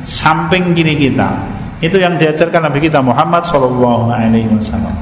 samping 0.08 0.72
kiri 0.72 0.96
kita 0.96 1.56
itu 1.84 2.00
yang 2.00 2.16
diajarkan 2.16 2.72
Nabi 2.72 2.88
kita 2.88 3.04
Muhammad 3.04 3.44
Shallallahu 3.44 4.08
Alaihi 4.08 4.48
Wasallam. 4.48 4.96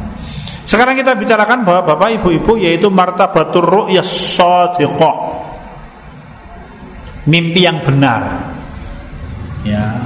Sekarang 0.66 0.98
kita 0.98 1.14
bicarakan 1.14 1.62
bahwa 1.62 1.94
bapak 1.94 2.18
ibu-ibu 2.18 2.58
yaitu 2.58 2.90
martabatur 2.90 3.62
ru'yah 3.62 4.02
shadiqah. 4.02 5.16
Mimpi 7.30 7.62
yang 7.62 7.78
benar. 7.84 8.52
Ya, 9.62 9.96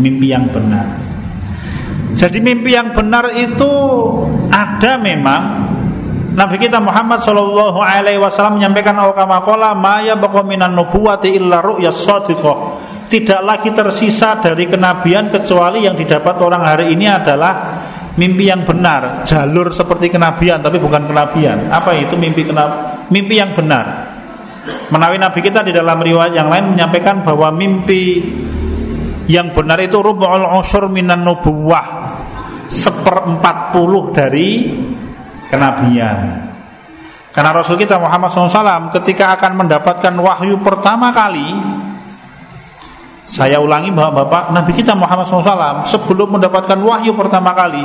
mimpi 0.00 0.32
yang 0.32 0.48
benar. 0.48 0.86
Jadi 2.12 2.38
mimpi 2.40 2.72
yang 2.72 2.96
benar 2.96 3.32
itu 3.36 3.72
ada 4.48 4.96
memang 4.96 5.42
Nabi 6.38 6.56
kita 6.56 6.78
Muhammad 6.78 7.18
Shallallahu 7.20 7.82
Alaihi 7.82 8.22
Wasallam 8.22 8.62
menyampaikan 8.62 8.94
awkamakola 8.94 9.74
maya 9.74 10.14
bakominan 10.14 10.70
nubuwati 10.70 11.34
illa 11.34 11.58
shadiqah 11.90 12.78
tidak 13.08 13.40
lagi 13.42 13.72
tersisa 13.72 14.38
dari 14.38 14.68
kenabian 14.68 15.32
kecuali 15.32 15.82
yang 15.82 15.96
didapat 15.96 16.36
orang 16.44 16.62
hari 16.62 16.92
ini 16.92 17.08
adalah 17.08 17.80
mimpi 18.20 18.52
yang 18.52 18.68
benar, 18.68 19.24
jalur 19.24 19.72
seperti 19.72 20.12
kenabian 20.12 20.60
tapi 20.60 20.76
bukan 20.76 21.08
kenabian. 21.08 21.72
Apa 21.72 21.96
itu 21.96 22.14
mimpi 22.20 22.44
kenab 22.44 23.02
mimpi 23.08 23.40
yang 23.40 23.56
benar? 23.56 24.14
Menawi 24.92 25.16
Nabi 25.16 25.40
kita 25.40 25.64
di 25.64 25.72
dalam 25.72 25.96
riwayat 25.96 26.36
yang 26.36 26.52
lain 26.52 26.76
menyampaikan 26.76 27.24
bahwa 27.24 27.48
mimpi 27.48 28.20
yang 29.32 29.56
benar 29.56 29.80
itu 29.80 29.96
rub'ul 29.96 30.44
usur 30.60 30.92
minan 30.92 31.24
nubuwah 31.24 31.97
seperempat 32.68 33.72
puluh 33.72 34.12
dari 34.12 34.78
kenabian. 35.48 36.48
Karena 37.32 37.50
Rasul 37.54 37.80
kita 37.80 38.00
Muhammad 38.00 38.32
SAW 38.32 38.92
ketika 39.00 39.36
akan 39.36 39.64
mendapatkan 39.64 40.14
wahyu 40.16 40.58
pertama 40.64 41.12
kali 41.12 41.48
saya 43.28 43.60
ulangi 43.60 43.92
bapak-bapak 43.92 44.56
Nabi 44.56 44.72
kita 44.72 44.96
Muhammad 44.96 45.28
SAW 45.28 45.84
Sebelum 45.84 46.40
mendapatkan 46.40 46.80
wahyu 46.80 47.12
pertama 47.12 47.52
kali 47.52 47.84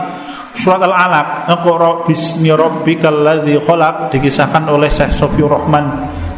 Surat 0.56 0.80
Al-Alaq 0.80 1.52
Iqra 1.52 2.08
bismi 2.08 2.48
rabbikal 2.48 3.28
Dikisahkan 4.08 4.64
oleh 4.72 4.88
Syekh 4.88 5.12
Sofiur 5.12 5.52
Rahman 5.52 5.86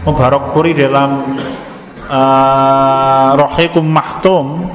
Mubarak 0.09 0.49
Puri 0.57 0.73
dalam 0.73 1.37
uh, 2.09 3.29
Rohikum 3.37 3.85
Mahtum 3.93 4.73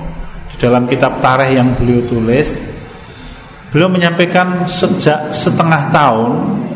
Di 0.54 0.56
dalam 0.62 0.86
kitab 0.86 1.18
tarikh 1.18 1.50
yang 1.50 1.74
beliau 1.74 2.06
tulis 2.06 2.78
Beliau 3.70 3.86
menyampaikan 3.86 4.66
sejak 4.66 5.30
setengah 5.30 5.94
tahun 5.94 6.30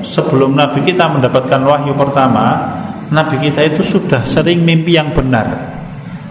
Sebelum 0.06 0.54
Nabi 0.54 0.86
kita 0.86 1.10
mendapatkan 1.10 1.58
wahyu 1.66 1.96
pertama 1.98 2.70
Nabi 3.10 3.36
kita 3.50 3.66
itu 3.66 3.84
sudah 3.84 4.24
sering 4.24 4.64
mimpi 4.64 4.96
yang 4.96 5.12
benar. 5.12 5.74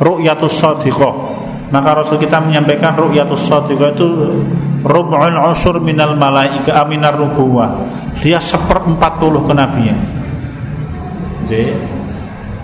Ru'yatus 0.02 0.58
sadiqah 0.58 1.16
Maka 1.74 1.90
Rasul 1.98 2.22
kita 2.22 2.38
menyampaikan 2.38 2.94
Ru'yatus 2.94 3.50
sadiqah 3.50 3.98
itu 3.98 4.08
Rub'un 4.84 5.36
usur 5.48 5.80
minal 5.80 6.14
malaika 6.20 6.84
aminar 6.84 7.16
rubuwah. 7.16 7.72
Dia 8.20 8.36
seperempat 8.36 9.16
puluh 9.16 9.48
kenabian. 9.48 9.96
Jadi 11.48 11.72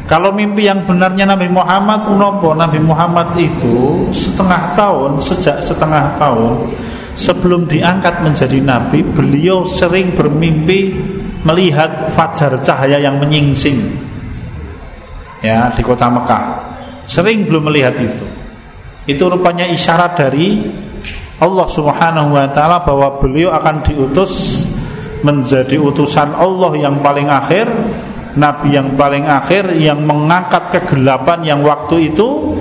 kalau 0.04 0.36
mimpi 0.36 0.68
yang 0.68 0.84
benarnya 0.84 1.24
Nabi 1.24 1.48
Muhammad 1.48 2.06
Nabi 2.10 2.80
Muhammad 2.82 3.30
itu 3.38 4.10
setengah 4.10 4.74
tahun 4.74 5.22
Sejak 5.22 5.62
setengah 5.62 6.18
tahun 6.18 6.66
Sebelum 7.20 7.68
diangkat 7.68 8.24
menjadi 8.24 8.64
Nabi 8.64 9.04
Beliau 9.04 9.68
sering 9.68 10.16
bermimpi 10.16 10.96
Melihat 11.44 12.16
fajar 12.16 12.56
cahaya 12.64 13.00
yang 13.00 13.20
menyingsing. 13.20 13.80
Ya 15.40 15.72
di 15.72 15.80
kota 15.80 16.12
Mekah. 16.12 16.44
Sering 17.08 17.48
belum 17.48 17.72
melihat 17.72 17.96
itu. 17.96 18.28
Itu 19.08 19.32
rupanya 19.32 19.64
isyarat 19.68 20.20
dari 20.20 20.60
Allah 21.40 21.68
subhanahu 21.68 22.36
wa 22.36 22.48
ta'ala 22.52 22.84
Bahwa 22.84 23.24
beliau 23.24 23.56
akan 23.56 23.88
diutus 23.88 24.68
Menjadi 25.24 25.80
utusan 25.80 26.36
Allah 26.36 26.72
yang 26.76 27.00
paling 27.00 27.28
akhir 27.28 27.68
Nabi 28.38 28.78
yang 28.78 28.94
paling 28.94 29.26
akhir 29.26 29.74
yang 29.74 30.06
mengangkat 30.06 30.70
kegelapan 30.70 31.42
yang 31.42 31.60
waktu 31.66 32.14
itu 32.14 32.56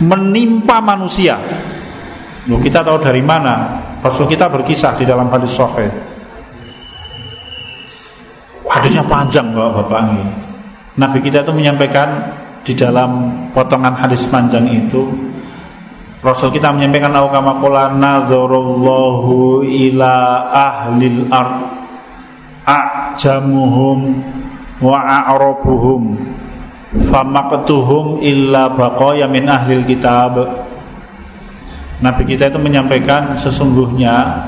menimpa 0.00 0.80
manusia. 0.80 1.36
Loh, 2.44 2.60
kita 2.60 2.84
tahu 2.84 3.00
dari 3.00 3.24
mana? 3.24 3.80
Rasul 4.04 4.28
kita 4.28 4.52
berkisah 4.52 4.92
di 5.00 5.08
dalam 5.08 5.32
hadis 5.32 5.56
sahih. 5.56 5.88
Hadisnya 8.68 9.06
panjang 9.06 9.54
Bapak-bapak 9.54 10.00
ini. 10.12 10.24
Nabi 10.94 11.18
kita 11.24 11.40
itu 11.40 11.52
menyampaikan 11.54 12.10
di 12.64 12.72
dalam 12.72 13.30
potongan 13.52 13.92
hadis 13.92 14.24
panjang 14.30 14.64
itu 14.70 15.04
Rasul 16.24 16.48
kita 16.48 16.72
menyampaikan 16.72 17.12
au 17.12 17.28
kama 17.28 17.60
qala 17.60 17.92
nadzarallahu 17.92 19.60
ila 19.60 20.14
ahlil 20.48 21.28
ard 21.28 21.60
ajamuhum 22.64 24.24
wa 24.80 25.04
a'rabuhum 25.04 26.16
famaqtuhum 27.12 28.24
illa 28.24 28.72
baqaya 28.72 29.28
min 29.28 29.44
ahlil 29.44 29.84
kitab 29.84 30.40
Nabi 32.04 32.28
kita 32.28 32.52
itu 32.52 32.60
menyampaikan 32.60 33.32
sesungguhnya 33.40 34.44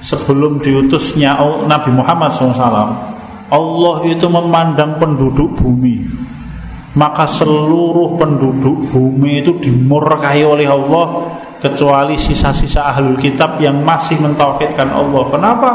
sebelum 0.00 0.56
diutusnya 0.56 1.36
Nabi 1.68 1.92
Muhammad 1.92 2.32
SAW 2.32 3.12
Allah 3.52 3.96
itu 4.08 4.24
memandang 4.32 4.96
penduduk 4.96 5.60
bumi 5.60 6.24
maka 6.94 7.26
seluruh 7.26 8.16
penduduk 8.16 8.86
bumi 8.88 9.42
itu 9.44 9.52
dimurkai 9.58 10.46
oleh 10.46 10.64
Allah 10.70 11.36
kecuali 11.58 12.14
sisa-sisa 12.14 12.86
ahlul 12.92 13.18
kitab 13.18 13.56
yang 13.58 13.80
masih 13.82 14.20
mentauhidkan 14.20 14.92
Allah. 14.92 15.24
Kenapa? 15.32 15.70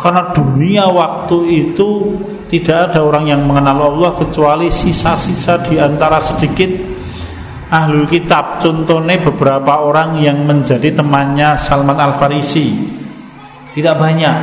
Karena 0.00 0.30
dunia 0.30 0.86
waktu 0.88 1.36
itu 1.68 2.16
tidak 2.48 2.92
ada 2.92 3.02
orang 3.02 3.28
yang 3.28 3.42
mengenal 3.44 3.92
Allah 3.92 4.14
kecuali 4.14 4.70
sisa-sisa 4.70 5.58
di 5.66 5.76
antara 5.76 6.22
sedikit 6.22 6.93
ahlul 7.72 8.08
kitab. 8.08 8.60
Contohnya 8.60 9.20
beberapa 9.20 9.84
orang 9.84 10.20
yang 10.20 10.44
menjadi 10.44 10.92
temannya 10.92 11.56
Salman 11.56 11.96
Al 12.00 12.16
Farisi. 12.20 12.72
Tidak 13.72 13.96
banyak. 13.96 14.36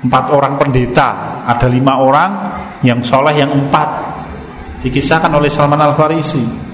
Empat 0.00 0.32
orang 0.32 0.56
pendeta, 0.56 1.44
ada 1.44 1.68
lima 1.68 2.00
orang 2.00 2.30
yang 2.80 3.04
soleh 3.04 3.36
yang 3.36 3.52
empat 3.52 3.88
dikisahkan 4.80 5.28
oleh 5.28 5.52
Salman 5.52 5.80
Al 5.84 5.92
Farisi 5.92 6.70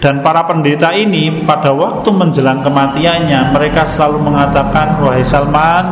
dan 0.00 0.24
para 0.24 0.48
pendeta 0.48 0.96
ini 0.96 1.44
pada 1.44 1.76
waktu 1.76 2.08
menjelang 2.08 2.64
kematiannya 2.64 3.52
mereka 3.52 3.84
selalu 3.84 4.32
mengatakan 4.32 4.96
wahai 5.04 5.20
Salman 5.20 5.84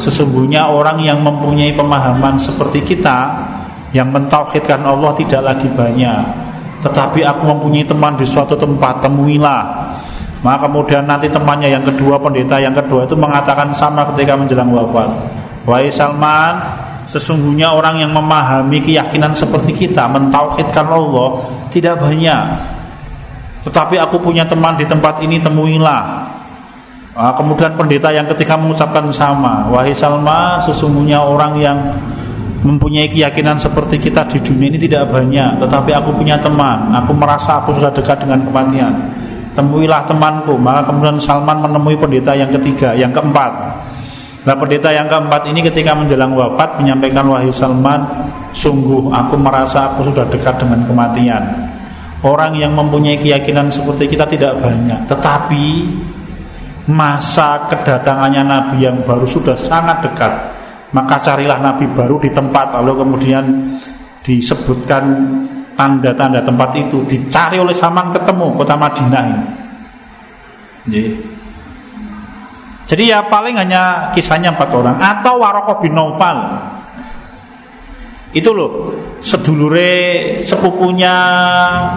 sesungguhnya 0.00 0.64
orang 0.70 1.02
yang 1.04 1.20
mempunyai 1.20 1.76
pemahaman 1.76 2.40
seperti 2.40 2.80
kita 2.80 3.44
yang 3.92 4.08
mentauhidkan 4.08 4.80
Allah 4.80 5.12
tidak 5.12 5.42
lagi 5.44 5.68
banyak 5.68 6.47
tetapi 6.78 7.26
aku 7.26 7.42
mempunyai 7.46 7.86
teman 7.86 8.14
di 8.14 8.26
suatu 8.26 8.54
tempat 8.54 9.02
temuilah. 9.02 9.62
Maka 10.38 10.70
kemudian 10.70 11.02
nanti 11.02 11.26
temannya 11.26 11.74
yang 11.74 11.82
kedua 11.82 12.14
pendeta 12.22 12.62
yang 12.62 12.70
kedua 12.70 13.02
itu 13.02 13.18
mengatakan 13.18 13.74
sama 13.74 14.06
ketika 14.14 14.38
menjelang 14.38 14.70
wafat. 14.70 15.10
Wahai 15.66 15.90
Salman 15.90 16.62
sesungguhnya 17.10 17.74
orang 17.74 18.04
yang 18.04 18.12
memahami 18.14 18.78
keyakinan 18.78 19.34
seperti 19.34 19.74
kita 19.74 20.06
mentauhidkan 20.06 20.86
Allah 20.86 21.42
tidak 21.74 21.98
banyak. 21.98 22.44
Tetapi 23.66 23.98
aku 23.98 24.22
punya 24.22 24.46
teman 24.46 24.78
di 24.78 24.86
tempat 24.86 25.18
ini 25.26 25.42
temuilah. 25.42 26.30
Nah, 27.18 27.34
Kemudian 27.34 27.74
pendeta 27.74 28.14
yang 28.14 28.30
ketika 28.30 28.54
mengucapkan 28.54 29.10
sama 29.10 29.66
Wahai 29.74 29.90
Salma 29.90 30.62
sesungguhnya 30.62 31.18
orang 31.18 31.58
yang 31.58 31.78
mempunyai 32.62 33.06
keyakinan 33.06 33.54
seperti 33.54 34.02
kita 34.02 34.26
di 34.26 34.42
dunia 34.42 34.66
ini 34.74 34.78
tidak 34.80 35.10
banyak 35.14 35.62
Tetapi 35.62 35.90
aku 35.94 36.10
punya 36.14 36.38
teman. 36.38 36.90
Aku 37.04 37.14
merasa 37.14 37.62
aku 37.62 37.74
sudah 37.76 37.90
dekat 37.94 38.18
dengan 38.22 38.42
kematian. 38.42 38.92
Temuilah 39.54 40.02
temanku. 40.06 40.58
Maka 40.58 40.90
kemudian 40.90 41.18
Salman 41.22 41.62
menemui 41.62 41.94
pendeta 41.98 42.34
yang 42.34 42.50
ketiga 42.50 42.94
Yang 42.94 43.18
keempat. 43.18 43.52
Nah 44.46 44.54
pendeta 44.54 44.90
yang 44.90 45.06
keempat 45.06 45.50
ini 45.50 45.60
ketika 45.60 45.92
menjelang 45.92 46.32
wafat 46.32 46.78
Menyampaikan 46.80 47.26
wahai 47.26 47.50
Salman 47.50 48.06
Sungguh 48.54 49.10
aku 49.10 49.34
merasa 49.36 49.92
aku 49.92 50.08
sudah 50.10 50.24
dekat 50.26 50.58
dengan 50.62 50.82
kematian. 50.86 51.42
Orang 52.22 52.58
yang 52.58 52.74
mempunyai 52.74 53.18
keyakinan 53.18 53.70
seperti 53.70 54.10
kita 54.10 54.26
tidak 54.26 54.58
banyak 54.58 55.06
Tetapi 55.06 55.66
Masa 56.88 57.68
kedatangannya 57.68 58.42
Nabi 58.48 58.88
yang 58.88 59.04
baru 59.04 59.28
sudah 59.28 59.52
sangat 59.52 60.00
dekat 60.08 60.57
Maka 60.88 61.20
carilah 61.20 61.60
Nabi 61.60 61.84
baru 61.92 62.16
di 62.16 62.32
tempat 62.32 62.72
Lalu 62.80 62.92
kemudian 63.04 63.44
disebutkan 64.24 65.04
tanda-tanda 65.76 66.40
tempat 66.40 66.74
itu. 66.76 67.04
Dicari 67.04 67.60
oleh 67.60 67.76
Saman 67.76 68.10
ketemu 68.10 68.56
kota 68.56 68.74
Madinah 68.74 69.22
ini. 69.24 69.40
Jadi 72.88 73.04
ya 73.04 73.20
paling 73.28 73.60
hanya 73.60 74.12
kisahnya 74.16 74.56
empat 74.56 74.72
orang. 74.72 74.96
Atau 74.96 75.44
Warokoh 75.44 75.84
bin 75.84 75.92
Naufal. 75.92 76.56
Itu 78.32 78.52
loh 78.52 78.92
sedulure 79.24 80.40
sepupunya 80.44 81.14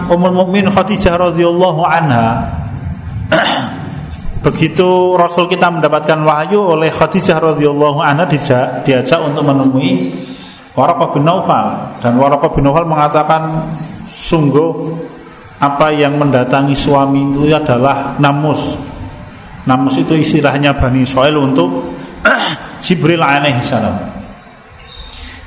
Ummul 0.08 0.32
Mukmin 0.32 0.68
Khadijah 0.68 1.16
radhiyallahu 1.16 1.82
anha. 1.84 2.28
Begitu 4.42 5.14
Rasul 5.14 5.46
kita 5.46 5.70
mendapatkan 5.70 6.18
wahyu 6.26 6.74
oleh 6.74 6.90
Khadijah 6.90 7.38
radhiyallahu 7.38 8.02
anha 8.02 8.26
diajak, 8.26 8.82
diajak 8.82 9.22
untuk 9.22 9.46
menemui 9.46 10.18
Waraqah 10.74 11.14
bin 11.14 11.22
Naufal 11.22 11.94
dan 12.02 12.18
Waraqah 12.18 12.50
bin 12.50 12.66
Naufal 12.66 12.82
mengatakan 12.82 13.62
sungguh 14.10 14.98
apa 15.62 15.94
yang 15.94 16.18
mendatangi 16.18 16.74
suami 16.74 17.30
itu 17.30 17.46
adalah 17.54 18.18
namus. 18.18 18.74
Namus 19.62 20.02
itu 20.02 20.18
istilahnya 20.18 20.74
Bani 20.74 21.06
Israel 21.06 21.38
untuk 21.38 21.94
Jibril 22.82 23.22
alaihissalam 23.22 23.94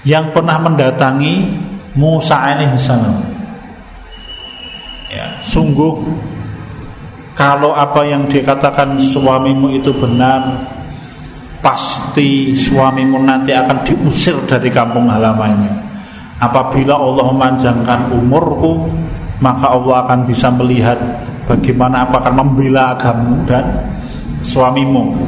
yang 0.08 0.32
pernah 0.32 0.56
mendatangi 0.56 1.52
Musa 2.00 2.48
alaihissalam. 2.48 3.16
Ya, 5.12 5.36
sungguh 5.44 6.00
kalau 7.36 7.76
apa 7.76 8.08
yang 8.08 8.32
dikatakan 8.32 8.96
suamimu 8.96 9.76
itu 9.76 9.92
benar, 9.92 10.56
pasti 11.60 12.56
suamimu 12.56 13.20
nanti 13.28 13.52
akan 13.52 13.84
diusir 13.84 14.40
dari 14.48 14.72
kampung 14.72 15.12
halamannya. 15.12 15.84
Apabila 16.40 16.96
Allah 16.96 17.26
memanjangkan 17.36 18.16
umurku, 18.16 18.88
maka 19.44 19.68
Allah 19.68 20.08
akan 20.08 20.20
bisa 20.24 20.48
melihat 20.48 20.96
bagaimana 21.44 22.08
aku 22.08 22.24
akan 22.24 22.34
membela 22.40 22.96
agamamu 22.96 23.44
dan 23.44 23.84
suamimu. 24.40 25.20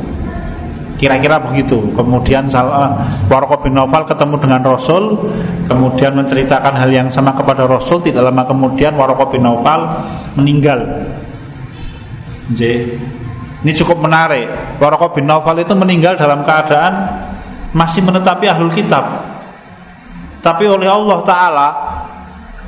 Kira-kira 0.98 1.38
begitu. 1.43 1.78
Kemudian 1.93 2.50
salah 2.50 3.04
Warqa 3.30 3.62
bin 3.62 3.76
Nawfal 3.76 4.08
ketemu 4.08 4.36
dengan 4.41 4.63
Rasul, 4.63 5.13
kemudian 5.67 6.15
menceritakan 6.15 6.74
hal 6.74 6.89
yang 6.89 7.12
sama 7.12 7.36
kepada 7.36 7.67
Rasul. 7.70 8.02
Tidak 8.02 8.24
lama 8.24 8.48
kemudian 8.48 8.96
Warqa 8.96 9.28
bin 9.28 9.43
Nawfal 9.43 10.08
meninggal. 10.39 10.82
J. 12.53 12.62
Ini 13.65 13.71
cukup 13.83 13.99
menarik. 14.05 14.77
Warqa 14.77 15.12
bin 15.12 15.25
Nawfal 15.25 15.60
itu 15.60 15.73
meninggal 15.73 16.15
dalam 16.15 16.45
keadaan 16.45 16.93
masih 17.73 18.05
menetapi 18.05 18.45
ahlul 18.47 18.71
kitab. 18.71 19.03
Tapi 20.39 20.63
oleh 20.69 20.88
Allah 20.88 21.19
Taala 21.25 21.67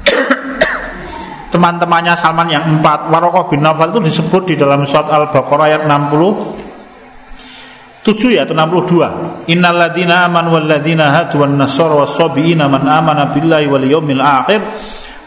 teman-temannya 1.54 2.18
Salman 2.18 2.50
yang 2.50 2.66
empat 2.66 3.08
Warqa 3.08 3.48
bin 3.48 3.62
Nawfal 3.62 3.94
itu 3.96 4.02
disebut 4.12 4.50
di 4.50 4.56
dalam 4.58 4.84
surat 4.84 5.08
Al-Baqarah 5.08 5.66
ayat 5.70 5.82
60 5.86 6.70
7 8.00 8.32
ya 8.32 8.48
atau 8.48 8.56
62 8.56 9.52
innalladzina 9.52 10.26
amanu 10.26 10.56
walladzina 10.56 11.12
hadu 11.14 11.44
wan 11.44 11.60
nasara 11.60 12.00
was-sabiina 12.00 12.72
man 12.72 12.88
amana 12.88 13.30
billahi 13.30 13.68
wal 13.68 13.84
yawmil 13.84 14.24
akhir 14.24 14.64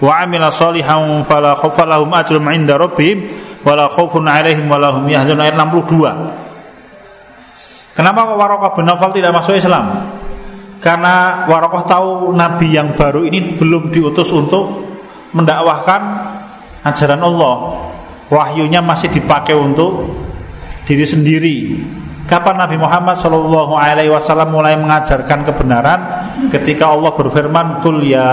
wa 0.00 0.18
amila 0.18 0.48
salihan 0.48 1.20
ajrun 1.22 2.42
'inda 2.48 2.74
rabbihim 2.80 3.18
wala 3.62 3.90
khaufun 3.90 4.27
'alaihim 4.27 4.66
wala 4.66 4.94
hum 4.94 5.07
yahzanun 5.07 5.42
ayat 5.42 5.57
62 5.59 6.53
Kenapa 7.92 8.25
kok 8.25 8.40
Warokah 8.40 8.70
bin 8.72 8.88
Nawfal 8.88 9.12
tidak 9.12 9.37
masuk 9.37 9.61
Islam? 9.61 10.09
Karena 10.81 11.44
Warokah 11.44 11.85
tahu 11.85 12.33
Nabi 12.33 12.72
yang 12.72 12.96
baru 12.96 13.29
ini 13.29 13.61
belum 13.61 13.92
diutus 13.92 14.33
untuk 14.33 14.81
mendakwahkan 15.37 16.01
ajaran 16.88 17.20
Allah. 17.20 17.85
Wahyunya 18.33 18.81
masih 18.81 19.12
dipakai 19.12 19.53
untuk 19.53 20.09
diri 20.88 21.05
sendiri. 21.05 21.57
Kapan 22.25 22.64
Nabi 22.64 22.81
Muhammad 22.81 23.20
Shallallahu 23.20 23.77
Alaihi 23.77 24.09
Wasallam 24.09 24.57
mulai 24.57 24.72
mengajarkan 24.81 25.44
kebenaran? 25.44 26.01
Ketika 26.48 26.88
Allah 26.88 27.12
berfirman, 27.12 27.85
"Kul 27.85 28.09
ya 28.09 28.25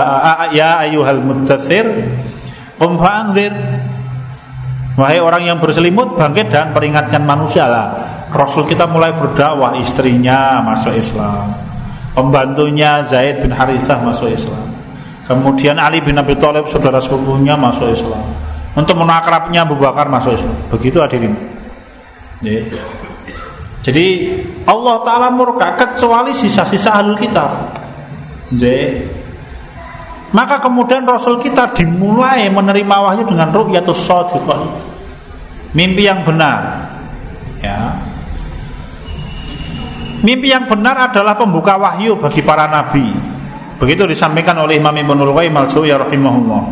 ya 0.56 0.80
ayuhal 0.80 1.20
muddatsir, 1.20 1.84
qum 2.80 2.96
fa'anzir." 2.96 3.52
Wahai 4.98 5.22
orang 5.22 5.46
yang 5.46 5.58
berselimut, 5.62 6.18
bangkit 6.18 6.50
dan 6.50 6.74
peringatkan 6.74 7.22
manusia 7.22 7.64
lah. 7.70 7.88
Rasul 8.30 8.66
kita 8.66 8.86
mulai 8.86 9.10
berdakwah, 9.10 9.74
istrinya 9.78 10.62
masuk 10.62 10.94
Islam, 10.94 11.50
pembantunya 12.14 13.02
Zaid 13.02 13.42
bin 13.42 13.50
Harithah 13.50 13.98
masuk 14.06 14.30
Islam, 14.30 14.70
kemudian 15.26 15.82
Ali 15.82 15.98
bin 15.98 16.14
Abi 16.14 16.38
Thalib 16.38 16.70
saudara 16.70 17.02
sepupunya 17.02 17.58
masuk 17.58 17.90
Islam, 17.90 18.22
untuk 18.78 18.94
menakrabnya 19.02 19.66
Abu 19.66 19.74
Bakar 19.74 20.06
masuk 20.06 20.38
Islam. 20.38 20.54
Begitu 20.70 21.02
hadirin. 21.02 21.34
Jadi 23.82 24.06
Allah 24.62 24.96
Ta'ala 25.02 25.28
murka 25.34 25.74
kecuali 25.74 26.30
sisa-sisa 26.30 26.94
ahlul 26.94 27.18
kitab 27.18 27.50
Maka 30.30 30.62
kemudian 30.62 31.02
Rasul 31.02 31.42
kita 31.42 31.74
dimulai 31.74 32.46
menerima 32.46 32.96
wahyu 33.02 33.26
dengan 33.26 33.50
ru'yatus 33.50 34.06
shadiqah 34.06 34.60
Mimpi 35.74 36.06
yang 36.06 36.22
benar 36.22 36.90
ya. 37.58 37.98
Mimpi 40.22 40.54
yang 40.54 40.70
benar 40.70 41.10
adalah 41.10 41.34
pembuka 41.34 41.74
wahyu 41.78 42.18
bagi 42.18 42.42
para 42.46 42.70
nabi 42.70 43.10
Begitu 43.80 44.06
disampaikan 44.06 44.60
oleh 44.60 44.76
Imam 44.78 44.92
Ibnul 44.92 45.34
Qayyim 45.34 45.54
al-Jawziyah 45.56 45.98
rahimahullah 46.06 46.62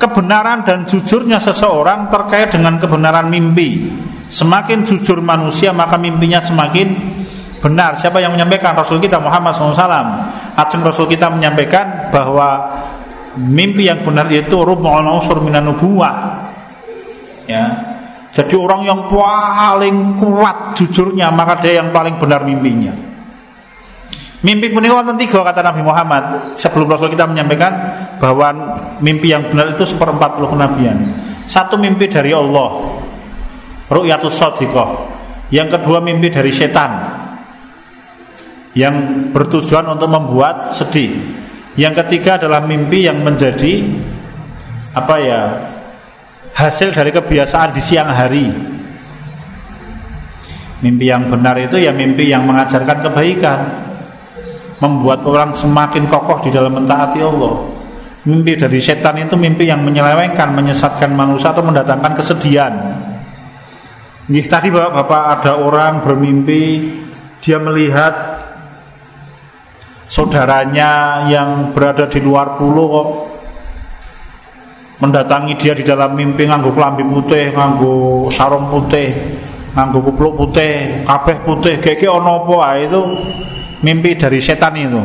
Kebenaran 0.00 0.66
dan 0.66 0.82
jujurnya 0.88 1.38
seseorang 1.38 2.10
terkait 2.10 2.50
dengan 2.50 2.82
kebenaran 2.82 3.30
mimpi 3.30 3.92
Semakin 4.32 4.88
jujur 4.88 5.20
manusia 5.20 5.76
maka 5.76 6.00
mimpinya 6.00 6.40
semakin 6.40 7.20
benar. 7.62 8.00
Siapa 8.02 8.18
yang 8.18 8.34
menyampaikan 8.34 8.74
Rasul 8.74 8.98
kita 8.98 9.22
Muhammad 9.22 9.54
SAW? 9.54 10.08
Ajeng 10.52 10.84
Rasul 10.84 11.08
kita 11.08 11.32
menyampaikan 11.32 12.12
bahwa 12.12 12.80
mimpi 13.40 13.88
yang 13.88 14.04
benar 14.04 14.28
itu 14.28 14.60
rub'ul 14.60 15.08
unsur 15.08 15.40
minan 15.40 15.72
nubuwah. 15.72 16.48
Ya. 17.48 17.64
Jadi 18.32 18.56
orang 18.56 18.88
yang 18.88 19.12
paling 19.12 20.16
kuat 20.16 20.72
jujurnya 20.76 21.28
maka 21.28 21.60
dia 21.60 21.84
yang 21.84 21.92
paling 21.92 22.16
benar 22.16 22.48
mimpinya. 22.48 22.92
Mimpi 24.42 24.72
punika 24.74 24.98
wonten 24.98 25.20
tiga 25.20 25.44
kata 25.44 25.62
Nabi 25.62 25.84
Muhammad 25.84 26.56
sebelum 26.56 26.88
Rasul 26.90 27.12
kita 27.12 27.28
menyampaikan 27.28 27.72
bahwa 28.18 28.48
mimpi 28.98 29.30
yang 29.30 29.46
benar 29.52 29.76
itu 29.76 29.84
seperempat 29.84 30.40
puluh 30.40 30.50
kenabian. 30.50 30.98
Satu 31.44 31.76
mimpi 31.76 32.08
dari 32.08 32.32
Allah, 32.32 32.98
ru'yatus 33.92 34.34
sadiqah. 34.34 34.88
Yang 35.52 35.76
kedua 35.76 36.00
mimpi 36.00 36.32
dari 36.32 36.48
setan 36.48 37.11
yang 38.72 39.28
bertujuan 39.32 39.84
untuk 39.88 40.08
membuat 40.08 40.72
sedih. 40.72 41.12
Yang 41.76 42.04
ketiga 42.04 42.36
adalah 42.40 42.64
mimpi 42.64 43.08
yang 43.08 43.20
menjadi 43.20 43.80
apa 44.92 45.16
ya? 45.20 45.42
hasil 46.52 46.92
dari 46.92 47.10
kebiasaan 47.10 47.72
di 47.72 47.80
siang 47.82 48.12
hari. 48.12 48.46
Mimpi 50.82 51.04
yang 51.06 51.30
benar 51.30 51.54
itu 51.62 51.78
ya 51.78 51.94
mimpi 51.94 52.28
yang 52.28 52.42
mengajarkan 52.42 53.06
kebaikan, 53.06 53.60
membuat 54.82 55.22
orang 55.22 55.54
semakin 55.54 56.10
kokoh 56.10 56.42
di 56.42 56.50
dalam 56.50 56.74
mentaati 56.74 57.22
Allah. 57.22 57.54
Mimpi 58.22 58.54
dari 58.54 58.78
setan 58.78 59.18
itu 59.18 59.34
mimpi 59.34 59.66
yang 59.66 59.82
menyelewengkan, 59.82 60.54
menyesatkan 60.54 61.10
manusia 61.14 61.54
atau 61.54 61.62
mendatangkan 61.62 62.12
kesedihan. 62.18 62.74
Nih 64.30 64.46
tadi 64.46 64.70
bapak-bapak 64.70 65.22
ada 65.42 65.52
orang 65.58 66.02
bermimpi 66.02 66.62
dia 67.42 67.58
melihat 67.58 68.31
saudaranya 70.12 71.24
yang 71.32 71.72
berada 71.72 72.04
di 72.04 72.20
luar 72.20 72.60
pulau 72.60 72.84
kok 72.92 73.08
mendatangi 75.00 75.56
dia 75.56 75.72
di 75.72 75.80
dalam 75.80 76.12
mimpi 76.12 76.44
nganggu 76.44 76.70
kelambi 76.76 77.00
putih, 77.00 77.56
nganggu 77.56 78.28
sarung 78.28 78.68
putih, 78.68 79.08
nganggu 79.72 79.98
kupluk 80.04 80.36
putih, 80.36 81.02
kabeh 81.08 81.42
putih, 81.42 81.80
keke 81.80 82.06
ono 82.06 82.44
apa 82.44 82.76
itu 82.84 83.00
mimpi 83.80 84.14
dari 84.14 84.38
setan 84.38 84.76
itu. 84.76 85.02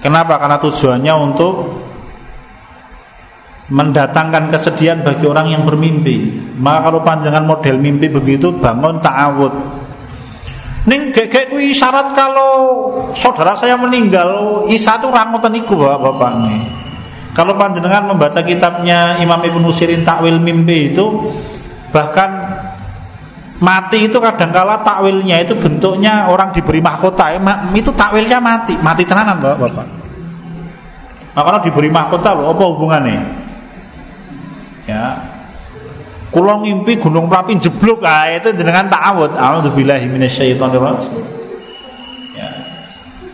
Kenapa? 0.00 0.40
Karena 0.40 0.56
tujuannya 0.56 1.14
untuk 1.20 1.52
mendatangkan 3.70 4.50
kesedihan 4.50 5.04
bagi 5.04 5.28
orang 5.28 5.52
yang 5.52 5.62
bermimpi. 5.62 6.40
Maka 6.58 6.90
kalau 6.90 7.04
panjangan 7.04 7.44
model 7.46 7.76
mimpi 7.78 8.10
begitu 8.10 8.50
bangun 8.56 8.98
ta'awud. 8.98 9.52
Ning 10.88 11.12
gek 11.12 11.52
kuwi 11.52 11.76
syarat 11.76 12.16
kalau 12.16 12.88
saudara 13.12 13.52
saya 13.52 13.76
meninggal, 13.76 14.64
Isa 14.72 14.96
itu 14.96 15.12
rangutan 15.12 15.52
iku 15.52 15.76
Bapak. 15.76 16.40
Kalau 17.36 17.54
panjenengan 17.54 18.08
membaca 18.08 18.40
kitabnya 18.40 19.20
Imam 19.20 19.38
Ibnu 19.44 19.68
Sirin 19.70 20.02
Takwil 20.02 20.40
Mimpi 20.40 20.90
itu 20.90 21.30
bahkan 21.92 22.58
mati 23.60 24.08
itu 24.08 24.18
kadangkala 24.18 24.80
takwilnya 24.80 25.44
itu 25.44 25.52
bentuknya 25.54 26.32
orang 26.32 26.56
diberi 26.56 26.80
mahkota. 26.80 27.36
Itu 27.76 27.92
takwilnya 27.92 28.40
mati. 28.40 28.74
Mati 28.80 29.04
tenanan 29.04 29.36
bapak 29.36 29.58
bapak. 29.68 29.86
Nah, 31.30 31.42
kalau 31.46 31.58
diberi 31.62 31.92
mahkota 31.92 32.34
apa 32.34 32.64
hubungannya? 32.66 33.14
ya 33.14 33.39
Kulo 36.30 36.62
ngimpi 36.62 37.02
gunung 37.02 37.26
Merapi 37.26 37.58
jeblok 37.58 38.06
ah 38.06 38.30
itu 38.30 38.54
jenengan 38.54 38.86
ta'awud. 38.86 39.34
A'udzubillahi 39.34 40.06
minasyaitonirrajim. 40.06 41.18
Ya. 42.38 42.48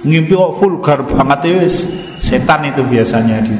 Ngimpi 0.00 0.32
kok 0.32 0.52
vulgar 0.56 1.04
banget 1.04 1.40
ya 1.44 1.68
setan 2.24 2.64
itu 2.64 2.80
biasanya 2.80 3.44
di. 3.44 3.52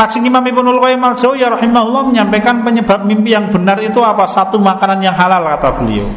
Lajeng 0.00 0.24
Imam 0.24 0.40
Ibnul 0.40 0.80
Qayyim 0.80 1.04
al-Jauziyah 1.04 1.60
rahimahullah 1.60 2.08
menyampaikan 2.08 2.64
penyebab 2.64 3.04
mimpi 3.04 3.36
yang 3.36 3.52
benar 3.52 3.76
itu 3.84 4.00
apa? 4.00 4.24
Satu 4.24 4.56
makanan 4.56 5.04
yang 5.04 5.12
halal 5.12 5.44
kata 5.44 5.76
beliau. 5.76 6.08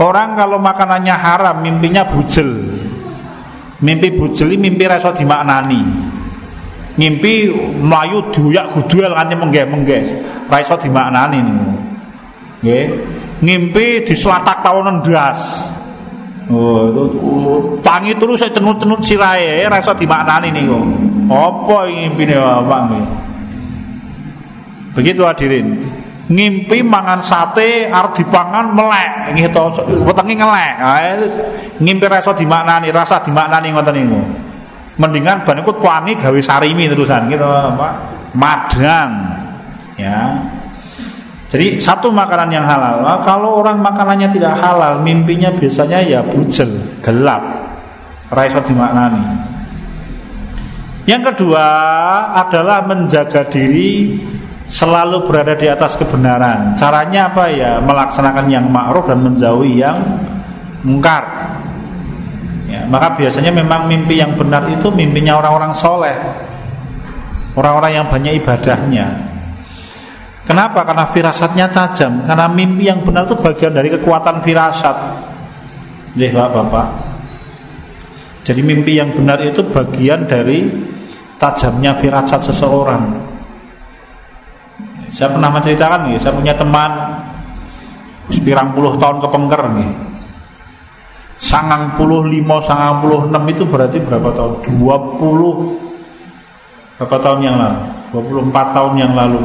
Orang 0.00 0.32
kalau 0.32 0.56
makanannya 0.56 1.12
haram 1.12 1.60
mimpinya 1.60 2.08
bujel. 2.08 2.48
Mimpi 3.84 4.16
bujel 4.16 4.56
ini 4.56 4.72
mimpi 4.72 4.88
rasa 4.88 5.12
dimaknani 5.12 6.13
ngimpi 6.94 7.50
melayu 7.82 8.30
duyak 8.30 8.70
guduel 8.70 9.10
nganti 9.10 9.34
menggeh-menggeh 9.34 10.02
ra 10.46 10.62
iso 10.62 10.78
dimaknani 10.78 11.38
niku 11.42 11.68
nggih 12.62 12.84
ngimpi 13.42 13.86
diselatak 14.06 14.62
tahunan 14.62 15.02
ndas 15.02 15.40
Oh, 16.44 16.92
tangi 17.80 18.12
terus 18.20 18.44
saya 18.44 18.52
cenut-cenut 18.52 19.00
sirahe 19.00 19.64
ra 19.64 19.80
iso 19.80 19.96
dimaknani 19.96 20.52
niku. 20.52 20.76
Apa 21.32 21.88
ngimpine 21.88 22.36
Bapak 22.36 22.80
nggih? 22.84 23.04
Begitu 24.92 25.24
hadirin. 25.24 25.80
Ngimpi 26.28 26.84
mangan 26.84 27.24
sate 27.24 27.88
arep 27.88 28.12
dipangan 28.12 28.76
melek 28.76 29.32
nggih 29.32 29.48
to 29.48 29.72
wetenge 30.04 30.36
ngelek. 30.36 30.74
Ngimpi 31.80 32.04
ra 32.12 32.20
iso 32.20 32.36
dimaknani, 32.36 32.92
rasa 32.92 33.24
dimaknani 33.24 33.72
ngoten 33.72 33.96
niku 33.96 34.20
mendingan 35.00 35.42
ban 35.42 35.58
ikut 35.58 35.76
tuangi 35.82 36.14
gawe 36.14 36.40
sarimi 36.40 36.86
terusan 36.86 37.26
gitu 37.30 37.46
Pak 37.46 37.92
madang 38.34 39.10
ya 39.98 40.38
jadi 41.50 41.78
satu 41.78 42.10
makanan 42.10 42.50
yang 42.50 42.66
halal 42.66 43.02
nah, 43.02 43.22
kalau 43.22 43.62
orang 43.62 43.78
makanannya 43.78 44.30
tidak 44.34 44.58
halal 44.58 45.02
mimpinya 45.02 45.54
biasanya 45.54 46.02
ya 46.02 46.20
bujel 46.22 46.98
gelap 47.02 47.42
raiso 48.30 48.58
dimaknani 48.62 49.54
yang 51.04 51.20
kedua 51.20 51.66
adalah 52.32 52.88
menjaga 52.88 53.44
diri 53.46 54.18
selalu 54.64 55.28
berada 55.28 55.52
di 55.52 55.68
atas 55.68 56.00
kebenaran. 56.00 56.72
Caranya 56.72 57.28
apa 57.28 57.52
ya? 57.52 57.72
Melaksanakan 57.84 58.46
yang 58.48 58.66
ma'ruf 58.72 59.04
dan 59.08 59.20
menjauhi 59.20 59.84
yang 59.84 59.96
mungkar. 60.80 61.53
Maka 62.88 63.16
biasanya 63.18 63.50
memang 63.50 63.88
mimpi 63.88 64.20
yang 64.20 64.36
benar 64.36 64.68
itu 64.68 64.90
mimpinya 64.92 65.40
orang-orang 65.40 65.72
soleh, 65.72 66.16
orang-orang 67.56 67.92
yang 68.02 68.06
banyak 68.08 68.40
ibadahnya. 68.44 69.06
Kenapa? 70.44 70.84
Karena 70.84 71.08
firasatnya 71.08 71.66
tajam. 71.72 72.20
Karena 72.28 72.44
mimpi 72.52 72.84
yang 72.92 73.00
benar 73.00 73.24
itu 73.24 73.36
bagian 73.40 73.72
dari 73.72 73.88
kekuatan 73.88 74.44
firasat. 74.44 74.96
Jadi 76.14 76.30
Bapak. 76.36 76.88
Jadi 78.44 78.60
mimpi 78.60 79.00
yang 79.00 79.08
benar 79.16 79.40
itu 79.40 79.64
bagian 79.72 80.28
dari 80.28 80.68
tajamnya 81.40 81.96
firasat 81.96 82.44
seseorang. 82.52 83.32
Saya 85.08 85.32
pernah 85.32 85.48
menceritakan 85.48 86.12
nih, 86.12 86.20
saya 86.20 86.36
punya 86.36 86.52
teman 86.52 86.92
sepirang 88.28 88.76
puluh 88.76 89.00
tahun 89.00 89.24
kepengker 89.24 89.62
nih. 89.80 89.90
Sangang 91.34 91.98
puluh 91.98 92.24
lima, 92.26 92.62
sangang 92.62 93.02
puluh 93.02 93.26
enam 93.26 93.42
itu 93.50 93.66
berarti 93.66 93.98
berapa 94.00 94.30
tahun? 94.30 94.62
Dua 94.78 94.96
puluh 95.18 95.74
berapa 96.96 97.16
tahun 97.18 97.40
yang 97.42 97.56
lalu? 97.58 97.80
Dua 98.14 98.22
puluh 98.22 98.42
empat 98.46 98.66
tahun 98.70 98.92
yang 98.98 99.12
lalu. 99.12 99.42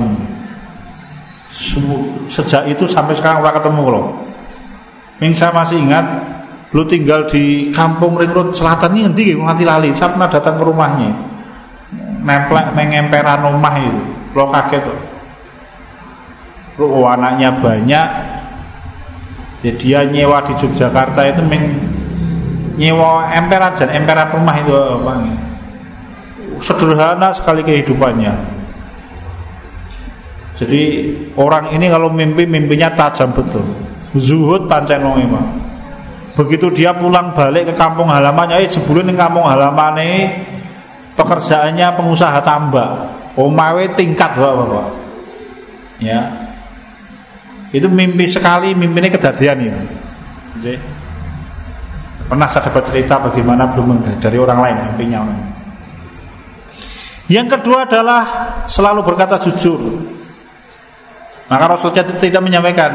Sejak 2.29 2.69
itu 2.69 2.85
sampai 2.85 3.17
sekarang 3.17 3.41
orang 3.41 3.57
ketemu 3.57 3.83
loh. 3.89 4.07
Yang 5.19 5.33
saya 5.41 5.51
masih 5.51 5.81
ingat 5.81 6.05
Lu 6.69 6.85
tinggal 6.85 7.25
di 7.25 7.73
kampung 7.73 8.13
Ring 8.13 8.29
Selatan 8.53 8.93
ini 8.93 9.01
nanti 9.09 9.23
nganti 9.33 9.65
lali. 9.65 9.89
Saya 9.89 10.13
pernah 10.13 10.29
datang 10.29 10.61
ke 10.61 10.63
rumahnya. 10.69 11.09
Nemplek 12.21 12.77
mengemperan 12.77 13.41
rumah 13.41 13.73
itu. 13.81 14.01
Lo 14.37 14.53
kaget 14.53 14.85
tuh. 14.85 14.99
Lu 16.77 16.85
oh, 16.93 17.09
anaknya 17.09 17.49
banyak. 17.57 18.07
Jadi 19.59 19.75
dia 19.75 20.07
nyewa 20.07 20.39
di 20.47 20.55
Yogyakarta 20.55 21.27
itu 21.27 21.43
meng, 21.43 21.63
nyewa 22.79 23.27
emperan 23.35 23.75
dan 23.75 23.91
emperan 23.91 24.31
rumah 24.31 24.55
itu 24.55 24.71
apa 24.71 25.13
Sederhana 26.63 27.31
sekali 27.35 27.63
kehidupannya. 27.63 28.59
Jadi 30.59 30.81
orang 31.39 31.71
ini 31.71 31.87
kalau 31.87 32.11
mimpi 32.11 32.43
mimpinya 32.43 32.91
tajam 32.91 33.31
betul. 33.31 33.63
Zuhud 34.15 34.67
pancen 34.67 34.99
wong 35.03 35.23
Begitu 36.35 36.71
dia 36.71 36.95
pulang 36.95 37.35
balik 37.35 37.71
ke 37.71 37.73
kampung 37.75 38.07
halamannya, 38.07 38.63
eh 38.63 38.67
sebelum 38.71 39.11
di 39.11 39.15
kampung 39.15 39.43
halaman 39.43 39.99
ini 39.99 40.19
pekerjaannya 41.19 41.99
pengusaha 41.99 42.39
tambak. 42.39 43.11
Omawe 43.35 43.83
tingkat 43.95 44.35
bapak, 44.35 44.87
Ya, 45.99 46.38
itu 47.69 47.85
mimpi 47.85 48.25
sekali, 48.25 48.73
mimpi 48.73 48.97
ini 49.05 49.09
kejadian 49.13 49.57
ini. 49.61 49.83
Jadi, 50.57 50.77
pernah 52.25 52.49
saya 52.49 52.69
dapat 52.69 52.89
cerita 52.89 53.21
bagaimana 53.21 53.69
belum 53.69 54.17
dari 54.17 54.37
orang 54.37 54.59
lain 54.61 54.77
mimpinya. 54.89 55.19
Yang 57.29 57.47
kedua 57.61 57.85
adalah 57.85 58.21
selalu 58.65 59.05
berkata 59.05 59.37
jujur. 59.37 59.77
Maka 61.49 61.65
Rasulullah 61.65 62.05
tidak 62.05 62.41
menyampaikan 62.41 62.91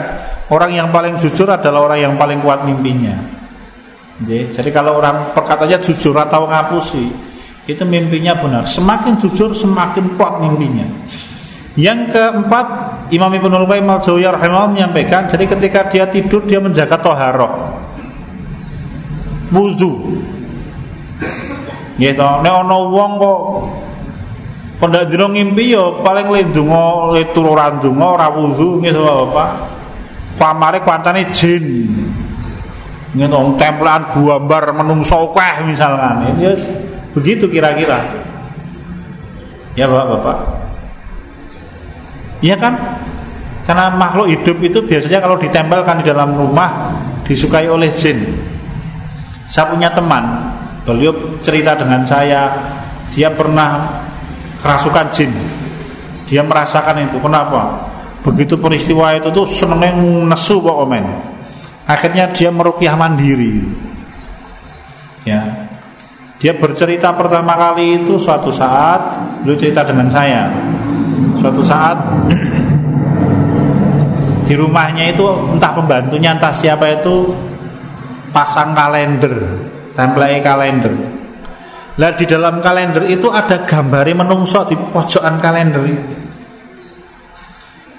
orang 0.51 0.79
yang 0.79 0.91
paling 0.95 1.19
jujur 1.19 1.47
adalah 1.51 1.91
orang 1.91 1.99
yang 2.11 2.15
paling 2.15 2.39
kuat 2.43 2.63
mimpinya. 2.67 3.15
Jadi 4.23 4.71
kalau 4.71 4.99
orang 5.03 5.35
perkataannya 5.35 5.79
jujur 5.83 6.15
atau 6.15 6.47
ngapusi, 6.47 7.11
itu 7.67 7.83
mimpinya 7.83 8.39
benar. 8.39 8.63
Semakin 8.63 9.19
jujur 9.19 9.51
semakin 9.51 10.15
kuat 10.15 10.39
mimpinya. 10.39 10.87
Yang 11.75 12.15
keempat, 12.15 12.67
Imam 13.13 13.33
Ibnu 13.33 13.69
Qayyim 13.69 13.89
al-Jauziyah 13.89 14.33
rahimahullah 14.39 14.71
menyampaikan, 14.73 15.29
jadi 15.29 15.45
ketika 15.45 15.81
dia 15.93 16.05
tidur 16.09 16.45
dia 16.49 16.61
menjaga 16.61 16.97
toharoh, 17.01 17.53
wudu. 19.53 20.23
Gitu. 21.95 22.27
Nek 22.43 22.51
ana 22.51 22.75
wong 22.91 23.23
kok 23.23 23.41
Pendak 24.75 25.07
dina 25.07 25.31
ngimpi 25.31 25.71
ya 25.71 26.03
paling 26.03 26.35
le 26.35 26.43
donga 26.51 27.15
le 27.15 27.31
turu 27.31 27.55
ora 27.55 28.27
wudu 28.29 28.83
gitu 28.83 29.01
apa. 29.01 29.71
Pamare 30.35 30.83
kancane 30.83 31.31
jin. 31.31 31.89
Ngono 33.15 33.55
templan 33.55 34.11
gambar 34.13 34.75
menungso 34.75 35.31
akeh 35.31 35.63
misalkan. 35.65 36.35
Itu 36.35 36.53
begitu 37.15 37.47
kira-kira. 37.47 38.03
Ya 39.79 39.87
Bapak-bapak. 39.87 40.64
Iya 42.45 42.61
kan? 42.61 42.77
Karena 43.65 43.89
makhluk 43.97 44.29
hidup 44.29 44.61
itu 44.61 44.85
biasanya 44.85 45.25
kalau 45.25 45.41
ditempelkan 45.41 46.05
di 46.05 46.13
dalam 46.13 46.37
rumah 46.37 46.93
disukai 47.25 47.65
oleh 47.65 47.89
jin. 47.89 48.21
Saya 49.49 49.73
punya 49.73 49.89
teman, 49.89 50.53
beliau 50.85 51.41
cerita 51.41 51.73
dengan 51.73 52.05
saya, 52.05 52.53
dia 53.17 53.33
pernah 53.33 53.89
kerasukan 54.61 55.09
jin. 55.09 55.33
Dia 56.29 56.45
merasakan 56.45 57.09
itu. 57.09 57.17
Kenapa? 57.17 57.89
Begitu 58.21 58.61
peristiwa 58.61 59.17
itu 59.17 59.33
tuh 59.33 59.49
senengnya 59.49 59.97
nesu 60.29 60.61
kok 60.61 60.85
omen. 60.85 61.05
Akhirnya 61.89 62.29
dia 62.33 62.53
merukyah 62.53 62.97
mandiri. 62.97 63.65
Ya. 65.25 65.69
Dia 66.41 66.53
bercerita 66.57 67.13
pertama 67.17 67.57
kali 67.57 68.05
itu 68.05 68.21
suatu 68.21 68.53
saat 68.53 69.01
beliau 69.41 69.57
cerita 69.57 69.81
dengan 69.81 70.13
saya. 70.13 70.53
Suatu 71.45 71.61
saat 71.61 72.01
di 74.49 74.57
rumahnya 74.57 75.13
itu 75.13 75.29
entah 75.53 75.77
pembantunya 75.77 76.33
entah 76.33 76.49
siapa 76.49 76.89
itu 76.89 77.37
pasang 78.33 78.73
kalender, 78.73 79.61
template 79.93 80.41
kalender. 80.41 80.97
Lah 82.01 82.17
di 82.17 82.25
dalam 82.25 82.65
kalender 82.65 83.05
itu 83.13 83.29
ada 83.29 83.61
gambar 83.61 84.09
menungso 84.17 84.65
di 84.65 84.73
pojokan 84.73 85.37
kalender. 85.37 85.85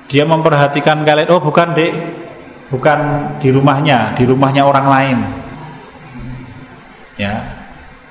Dia 0.10 0.25
memperhatikan 0.25 1.05
kalender. 1.05 1.29
Oh 1.29 1.38
bukan 1.38 1.77
dek, 1.77 1.93
bukan 2.73 2.99
di 3.38 3.53
rumahnya, 3.53 4.17
di 4.17 4.25
rumahnya 4.25 4.65
orang 4.65 4.88
lain. 4.89 5.17
Ya, 7.21 7.45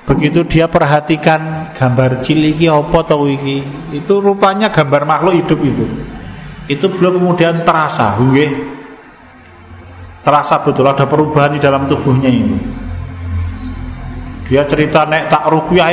begitu 0.05 0.45
dia 0.45 0.69
perhatikan 0.69 1.73
gambar 1.73 2.21
ciliki 2.21 2.69
opo 2.69 3.01
tau 3.01 3.25
iki, 3.25 3.65
itu 3.91 4.13
rupanya 4.21 4.69
gambar 4.69 5.03
makhluk 5.03 5.33
hidup 5.41 5.59
itu. 5.65 5.85
Itu 6.69 6.89
belum 6.93 7.21
kemudian 7.21 7.65
terasa, 7.65 8.17
nggih. 8.21 8.77
Terasa 10.25 10.61
betul 10.65 10.89
ada 10.89 11.05
perubahan 11.05 11.53
di 11.53 11.61
dalam 11.61 11.85
tubuhnya 11.85 12.29
itu. 12.29 12.57
Dia 14.45 14.61
cerita 14.65 15.05
nek 15.09 15.29
tak 15.29 15.49
rukyah 15.49 15.89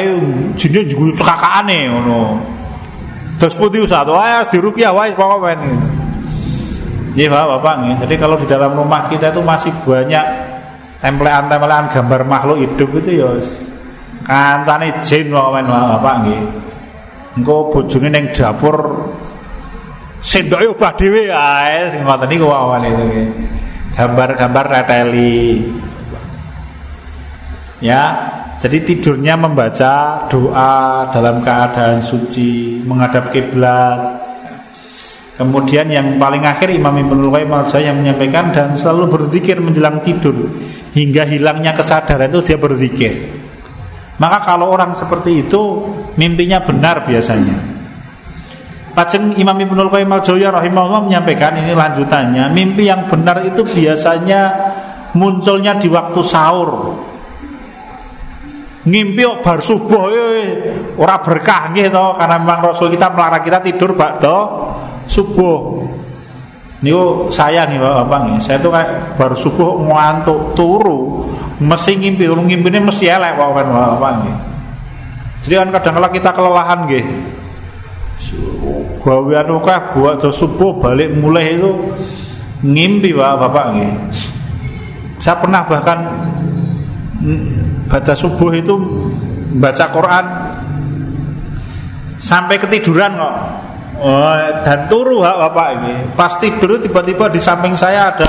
jine 0.56 0.80
juga 0.84 1.24
cekakane 1.24 1.88
ngono. 1.88 2.20
Terus 3.40 3.56
putih 3.56 3.88
satu 3.88 4.12
wae 4.12 4.44
di 4.48 4.58
rukyah 4.60 4.92
wae 4.92 5.16
pokoke 5.16 5.56
Iya 7.12 7.28
Pak, 7.28 7.44
Bapak 7.44 7.74
nih. 7.84 7.94
Jadi 8.04 8.14
kalau 8.16 8.40
di 8.40 8.48
dalam 8.48 8.72
rumah 8.72 9.04
kita 9.12 9.36
itu 9.36 9.44
masih 9.44 9.68
banyak 9.84 10.24
templean-templean 11.04 11.92
gambar 11.92 12.20
makhluk 12.24 12.64
hidup 12.64 12.88
itu 12.96 13.20
ya 13.20 13.28
kancane 14.24 15.02
jin 15.02 15.30
pokoke 15.30 15.60
Bapak 15.66 16.14
nggih. 16.22 16.42
Engko 17.32 17.72
bojone 17.72 18.08
ning 18.12 18.24
dapur 18.36 18.76
sendoke 20.22 20.76
obah 20.76 20.92
dhewe 20.94 21.32
ae 21.32 21.90
sing 21.90 22.06
ngoten 22.06 22.28
niku 22.30 22.46
wawan 22.46 22.84
itu 22.86 23.04
Gambar-gambar 23.92 24.64
reteli. 24.72 25.68
Ya, 27.82 28.02
jadi 28.62 28.78
tidurnya 28.88 29.34
membaca 29.36 30.24
doa 30.30 31.04
dalam 31.12 31.42
keadaan 31.42 32.00
suci, 32.00 32.80
menghadap 32.86 33.28
kiblat. 33.28 34.22
Kemudian 35.36 35.90
yang 35.90 36.16
paling 36.16 36.46
akhir 36.46 36.70
Imam 36.70 36.94
Ibnu 36.94 37.28
Qayyim 37.28 37.52
yang 37.82 37.96
menyampaikan 37.98 38.54
dan 38.54 38.78
selalu 38.78 39.18
berzikir 39.18 39.58
menjelang 39.58 39.98
tidur 40.00 40.54
hingga 40.94 41.26
hilangnya 41.26 41.74
kesadaran 41.74 42.30
itu 42.30 42.40
dia 42.48 42.56
berzikir. 42.56 43.41
Maka 44.20 44.44
kalau 44.44 44.68
orang 44.72 44.92
seperti 44.96 45.48
itu 45.48 45.88
mimpinya 46.20 46.60
benar 46.64 47.04
biasanya. 47.08 47.72
Paceng 48.92 49.40
Imam 49.40 49.56
Ibnu 49.56 49.88
Qayyim 49.88 50.12
al-Jauziyah 50.12 50.52
rahimahullah 50.52 51.08
menyampaikan 51.08 51.56
ini 51.56 51.72
lanjutannya, 51.72 52.52
mimpi 52.52 52.92
yang 52.92 53.08
benar 53.08 53.40
itu 53.40 53.64
biasanya 53.64 54.52
munculnya 55.16 55.80
di 55.80 55.88
waktu 55.88 56.20
sahur 56.20 56.92
ngimpi 58.82 59.22
kok 59.22 59.38
bar 59.46 59.58
subuh 59.62 60.10
ora 60.98 61.22
berkah 61.22 61.70
nggih 61.70 61.86
to 61.86 62.06
karena 62.18 62.36
memang 62.42 62.60
Rasul 62.66 62.90
kita 62.90 63.14
melarang 63.14 63.42
kita 63.46 63.58
tidur 63.62 63.94
bakdo 63.94 64.36
subuh. 65.06 65.86
Niku 66.82 67.30
saya 67.30 67.62
nih 67.70 67.78
Bapak 67.78 68.26
nih, 68.26 68.42
saya 68.42 68.58
tuh 68.58 68.74
kayak 68.74 69.14
baru 69.14 69.38
subuh 69.38 69.86
ngantuk 69.86 70.58
turu, 70.58 71.30
mesti 71.62 71.94
ngimpi, 71.94 72.26
ngimpi 72.26 72.58
ngimpine 72.58 72.82
mesti 72.82 73.06
elek 73.06 73.38
Bapak 73.38 73.70
Bapak 73.70 74.12
nih. 74.26 74.34
Jadi 75.46 75.54
kan 75.62 75.68
kadang-kala 75.78 76.08
kita 76.10 76.30
kelelahan 76.34 76.78
nggih. 76.90 77.06
Gawean 79.02 79.50
akeh 79.62 79.80
buat 79.94 80.22
subuh 80.22 80.78
balik 80.78 81.10
mulai 81.14 81.54
itu 81.54 81.70
ngimpi 82.66 83.14
Pak 83.14 83.34
Bapak 83.46 83.66
nih. 83.78 83.90
Saya 85.22 85.38
pernah 85.38 85.62
bahkan 85.62 85.98
baca 87.86 88.14
subuh 88.18 88.50
itu 88.58 88.74
baca 89.54 89.86
Quran 89.86 90.24
sampai 92.18 92.58
ketiduran 92.58 93.14
kok. 93.14 93.34
Oh, 94.02 94.34
dan 94.66 94.90
turu 94.90 95.22
hak 95.22 95.36
bapak 95.46 95.68
ini. 95.78 95.94
Pas 96.18 96.34
tidur 96.42 96.82
tiba-tiba 96.82 97.30
di 97.30 97.38
samping 97.38 97.78
saya 97.78 98.10
ada 98.10 98.26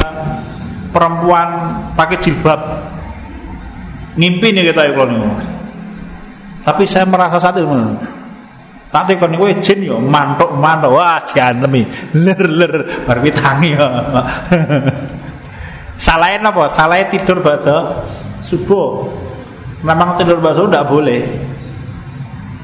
perempuan 0.93 1.49
pakai 1.97 2.21
jilbab. 2.21 2.61
Ngimpi 4.13 4.53
nih 4.53 4.69
kita 4.69 4.93
nih. 4.93 5.21
Tapi 6.61 6.85
saya 6.85 7.09
merasa 7.09 7.41
satu 7.41 7.65
Tak 8.93 9.09
tekon 9.09 9.33
kowe 9.33 9.49
jin 9.57 9.89
yo 9.89 9.97
mantuk-mantuk 9.97 10.93
wah 10.93 11.17
diantemi. 11.25 11.81
Ler 12.13 12.37
ler 12.45 12.73
bar 13.09 13.17
tangi 13.33 13.73
yo. 13.73 13.89
Salahin 16.05 16.45
apa? 16.45 16.69
Salahin 16.69 17.09
tidur 17.09 17.41
pada 17.41 18.05
subuh. 18.45 19.09
Memang 19.81 20.13
tidur 20.13 20.37
subuh 20.37 20.69
tidak 20.69 20.85
boleh. 20.85 21.25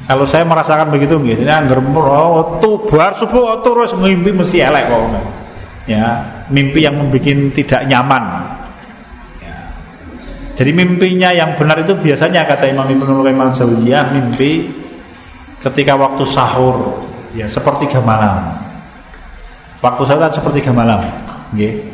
Kalau 0.10 0.26
saya 0.26 0.41
merasakan 0.41 0.89
begitu 0.89 1.22
gitu, 1.22 1.45
ini 1.45 1.54
anggar 1.54 1.78
oh, 1.86 2.58
tuh 2.58 2.82
bar 2.89 3.13
subuh 3.13 3.54
oh, 3.54 3.58
terus 3.62 3.93
mimpi 3.93 4.34
mesti 4.34 4.58
elek 4.58 4.89
kok. 4.89 5.06
Ya, 5.86 6.26
mimpi 6.50 6.82
yang 6.82 6.98
membuat 6.98 7.30
tidak 7.54 7.86
nyaman. 7.86 8.41
Ya. 9.38 9.69
Jadi 10.58 10.74
mimpinya 10.74 11.30
yang 11.30 11.54
benar 11.54 11.86
itu 11.86 11.93
biasanya 11.93 12.41
kata 12.50 12.74
Imam 12.74 12.89
Ibnu 12.89 13.22
Qayyim 13.22 13.38
al 13.38 13.54
mimpi 14.10 14.65
ketika 15.62 15.93
waktu 15.93 16.26
sahur 16.26 17.06
ya 17.38 17.45
sepertiga 17.45 18.02
malam. 18.02 18.50
Waktu 19.86 20.02
sahur 20.10 20.26
kan 20.26 20.34
sepertiga 20.34 20.74
malam. 20.74 21.06
Okay. 21.54 21.86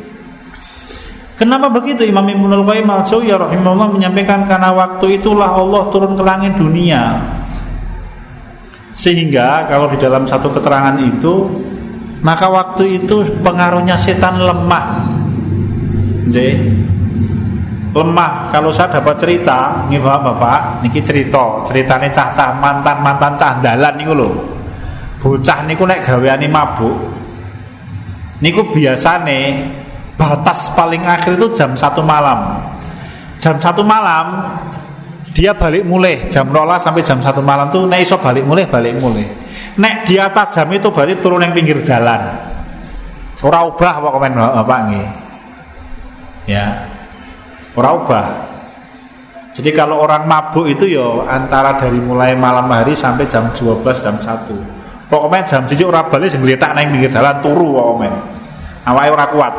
Kenapa 1.36 1.68
begitu 1.68 2.00
Imam 2.08 2.24
Ibnu 2.24 2.64
Qayyim 2.64 2.88
al-Jauziyah 2.88 3.36
rahimahullah 3.44 3.92
menyampaikan 3.92 4.48
karena 4.48 4.72
waktu 4.72 5.20
itulah 5.20 5.52
Allah 5.52 5.84
turun 5.92 6.16
ke 6.16 6.24
langit 6.24 6.56
dunia. 6.56 7.44
Sehingga 8.96 9.68
kalau 9.68 9.92
di 9.92 10.00
dalam 10.00 10.24
satu 10.24 10.48
keterangan 10.56 10.96
itu 11.04 11.52
maka 12.24 12.48
waktu 12.48 13.04
itu 13.04 13.22
pengaruhnya 13.44 13.94
setan 14.00 14.40
lemah. 14.40 15.04
Jadi 16.32 16.56
lemah. 17.92 18.50
Kalau 18.50 18.72
saya 18.72 18.98
dapat 18.98 19.20
cerita 19.20 19.84
nih 19.92 20.00
bapak 20.00 20.20
bapak 20.24 20.60
niki 20.80 21.04
cerita. 21.04 21.62
Ceritanya 21.68 22.08
cah 22.08 22.28
cah 22.32 22.50
mantan 22.56 23.04
mantan 23.04 23.36
cah 23.36 23.60
dalan 23.60 23.94
niku 24.00 24.12
lho. 24.16 24.30
Bocah 25.20 25.68
niku 25.68 25.84
nek 25.84 26.00
gaweane 26.00 26.48
mabuk 26.48 26.96
niku 28.40 28.68
biasane 28.68 29.64
batas 30.16 30.72
paling 30.72 31.04
akhir 31.04 31.36
itu 31.36 31.52
jam 31.52 31.76
satu 31.76 32.00
malam. 32.00 32.64
Jam 33.36 33.60
satu 33.60 33.84
malam 33.84 34.56
dia 35.36 35.52
balik 35.52 35.84
mulai 35.84 36.32
jam 36.32 36.48
rola 36.48 36.80
sampai 36.80 37.04
jam 37.04 37.20
satu 37.20 37.44
malam 37.44 37.68
tuh 37.68 37.84
nek 37.84 38.00
iso 38.00 38.16
balik 38.16 38.48
mulai 38.48 38.64
balik 38.64 38.96
mulai 38.96 39.28
nek 39.76 40.08
di 40.08 40.16
atas 40.16 40.56
jam 40.56 40.72
itu 40.72 40.88
berarti 40.88 41.20
turun 41.20 41.44
yang 41.44 41.52
pinggir 41.52 41.84
jalan 41.84 42.40
ora 43.44 43.68
ubah 43.68 44.00
apa 44.00 44.08
komen 44.16 44.32
bapak 44.32 44.80
nih 44.88 45.06
ya 46.48 46.96
Ora 47.76 47.92
ubah. 47.92 48.26
Jadi 49.52 49.72
kalau 49.72 50.00
orang 50.00 50.24
mabuk 50.24 50.68
itu 50.68 50.96
yo 50.96 51.24
ya 51.24 51.36
antara 51.36 51.76
dari 51.76 52.00
mulai 52.00 52.32
malam 52.36 52.68
hari 52.72 52.96
sampai 52.96 53.28
jam 53.28 53.52
12 53.52 53.84
jam 54.00 54.16
1. 54.16 55.08
Pokoknya 55.12 55.44
jam 55.44 55.62
siji 55.68 55.84
ora 55.84 56.04
balik 56.08 56.32
sing 56.32 56.44
ngletak 56.44 56.72
nang 56.72 56.92
pinggir 56.92 57.12
jalan 57.12 57.36
turu 57.44 57.76
pokoknya. 57.76 58.12
Awake 58.88 59.12
ora 59.12 59.26
kuat. 59.28 59.54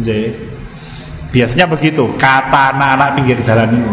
Nggih. 0.00 0.28
Biasanya 1.28 1.66
begitu 1.68 2.08
kata 2.16 2.72
anak-anak 2.76 3.08
pinggir 3.16 3.36
jalan 3.40 3.68
itu. 3.72 3.92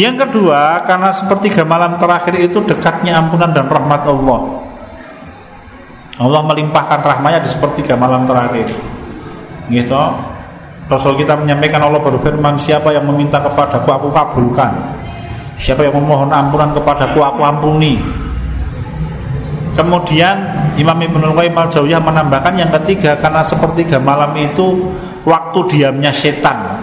Ya. 0.00 0.08
Yang 0.08 0.16
kedua, 0.24 0.88
karena 0.88 1.12
sepertiga 1.12 1.68
malam 1.68 2.00
terakhir 2.00 2.40
itu 2.40 2.64
dekatnya 2.64 3.20
ampunan 3.20 3.52
dan 3.52 3.68
rahmat 3.68 4.08
Allah. 4.08 4.40
Allah 6.20 6.40
melimpahkan 6.48 7.04
rahmatnya 7.04 7.44
di 7.44 7.50
sepertiga 7.52 8.00
malam 8.00 8.24
terakhir. 8.24 8.72
Gitu. 9.68 10.00
Rasul 10.90 11.14
kita 11.14 11.38
menyampaikan 11.38 11.86
Allah 11.86 12.02
berfirman 12.02 12.58
Siapa 12.58 12.90
yang 12.90 13.06
meminta 13.06 13.38
kepadaku 13.38 13.86
aku 13.86 14.08
kabulkan 14.10 14.74
Siapa 15.54 15.86
yang 15.86 16.02
memohon 16.02 16.34
ampunan 16.34 16.74
kepadaku 16.74 17.22
aku 17.22 17.46
ampuni 17.46 17.94
Kemudian 19.78 20.34
Imam 20.74 20.98
Ibn 20.98 21.30
Qayyim 21.30 21.54
al-Jawiyah 21.54 22.02
menambahkan 22.02 22.58
yang 22.58 22.74
ketiga 22.82 23.14
Karena 23.22 23.46
sepertiga 23.46 24.02
malam 24.02 24.34
itu 24.34 24.90
Waktu 25.22 25.58
diamnya 25.70 26.10
setan 26.10 26.82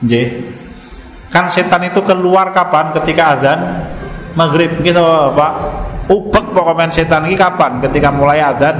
J. 0.00 0.32
Kan 1.30 1.50
setan 1.50 1.82
itu 1.86 2.00
keluar 2.06 2.54
kapan 2.54 2.94
ketika 2.96 3.34
azan 3.36 3.60
Maghrib 4.36 4.78
gitu 4.84 5.02
Pak 5.34 5.52
Ubek 6.06 6.54
pokoknya 6.54 6.86
setan 6.92 7.26
ini 7.26 7.34
kapan 7.34 7.82
ketika 7.82 8.14
mulai 8.14 8.38
azan 8.38 8.78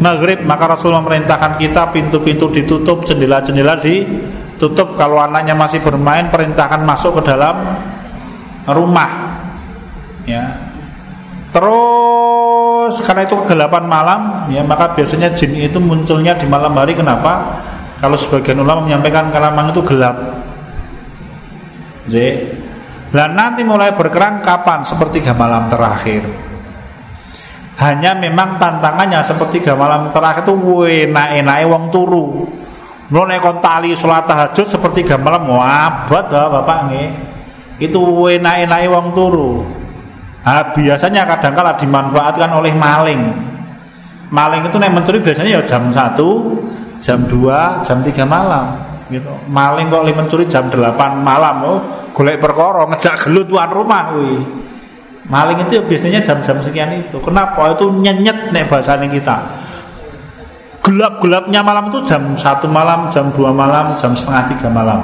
maghrib 0.00 0.44
maka 0.44 0.76
Rasul 0.76 0.92
memerintahkan 0.92 1.56
kita 1.60 1.92
pintu-pintu 1.92 2.52
ditutup, 2.52 3.04
jendela-jendela 3.04 3.80
ditutup. 3.80 4.96
Kalau 4.96 5.20
anaknya 5.20 5.56
masih 5.56 5.80
bermain, 5.80 6.28
perintahkan 6.28 6.84
masuk 6.84 7.20
ke 7.20 7.32
dalam 7.32 7.56
rumah. 8.68 9.40
Ya. 10.26 10.58
Terus 11.54 13.00
karena 13.00 13.24
itu 13.24 13.36
kegelapan 13.46 13.84
malam, 13.88 14.20
ya 14.52 14.60
maka 14.60 14.92
biasanya 14.92 15.32
jin 15.32 15.56
itu 15.56 15.80
munculnya 15.80 16.36
di 16.36 16.44
malam 16.44 16.76
hari. 16.76 16.92
Kenapa? 16.92 17.62
Kalau 17.96 18.18
sebagian 18.20 18.60
ulama 18.60 18.84
menyampaikan 18.84 19.32
karena 19.32 19.48
memang 19.48 19.72
itu 19.72 19.80
gelap. 19.88 20.16
Dan 23.10 23.38
nanti 23.38 23.62
mulai 23.62 23.94
berkerang 23.94 24.42
kapan? 24.42 24.82
Sepertiga 24.82 25.32
malam 25.32 25.70
terakhir. 25.70 26.26
Hanya 27.76 28.16
memang 28.16 28.56
tantangannya 28.56 29.20
seperti 29.20 29.60
malam 29.76 30.08
terakhir 30.08 30.48
itu 30.48 30.54
enak-enak 30.84 31.58
wong 31.68 31.84
turu. 31.92 32.48
Lo 33.12 33.22
kon 33.22 33.62
tali 33.62 33.94
sholat 33.94 34.26
tahajud 34.26 34.66
seperti 34.66 35.06
malam 35.20 35.46
wabot 35.46 36.24
Bapak 36.26 36.88
nih. 36.88 37.06
Itu 37.76 38.00
enak-enak 38.32 38.80
wong 38.88 39.06
turu. 39.12 39.60
Nah, 40.46 40.62
biasanya 40.72 41.26
kadang 41.26 41.58
kala 41.58 41.74
dimanfaatkan 41.74 42.50
oleh 42.54 42.70
maling. 42.70 43.22
Maling 44.30 44.62
itu 44.66 44.78
nek 44.78 44.94
mencuri 44.94 45.18
biasanya 45.18 45.58
ya 45.58 45.62
jam 45.66 45.90
1, 45.90 47.02
jam 47.02 47.18
2, 47.26 47.82
jam 47.82 47.98
3 48.02 48.22
malam 48.26 48.85
gitu. 49.10 49.32
Maling 49.50 49.90
kok 49.92 50.04
mencuri 50.06 50.44
jam 50.50 50.66
8 50.66 51.22
malam 51.22 51.56
oh 51.66 51.78
golek 52.16 52.40
perkara 52.40 52.88
ngejak 52.88 53.28
gelut 53.28 53.46
tuan 53.46 53.68
rumah 53.68 54.16
kuwi. 54.16 54.40
Maling 55.26 55.66
itu 55.66 55.82
biasanya 55.82 56.22
jam-jam 56.22 56.62
sekian 56.62 56.90
itu. 56.96 57.18
Kenapa? 57.18 57.74
Itu 57.74 57.90
nyenyet 57.90 58.54
nek 58.54 58.70
bahasanya 58.70 59.10
kita. 59.10 59.36
Gelap-gelapnya 60.86 61.66
malam 61.66 61.90
itu 61.90 61.98
jam 62.06 62.38
satu 62.38 62.70
malam, 62.70 63.10
jam 63.10 63.34
dua 63.34 63.50
malam, 63.50 63.98
jam 63.98 64.14
setengah 64.14 64.54
tiga 64.54 64.68
malam. 64.70 65.02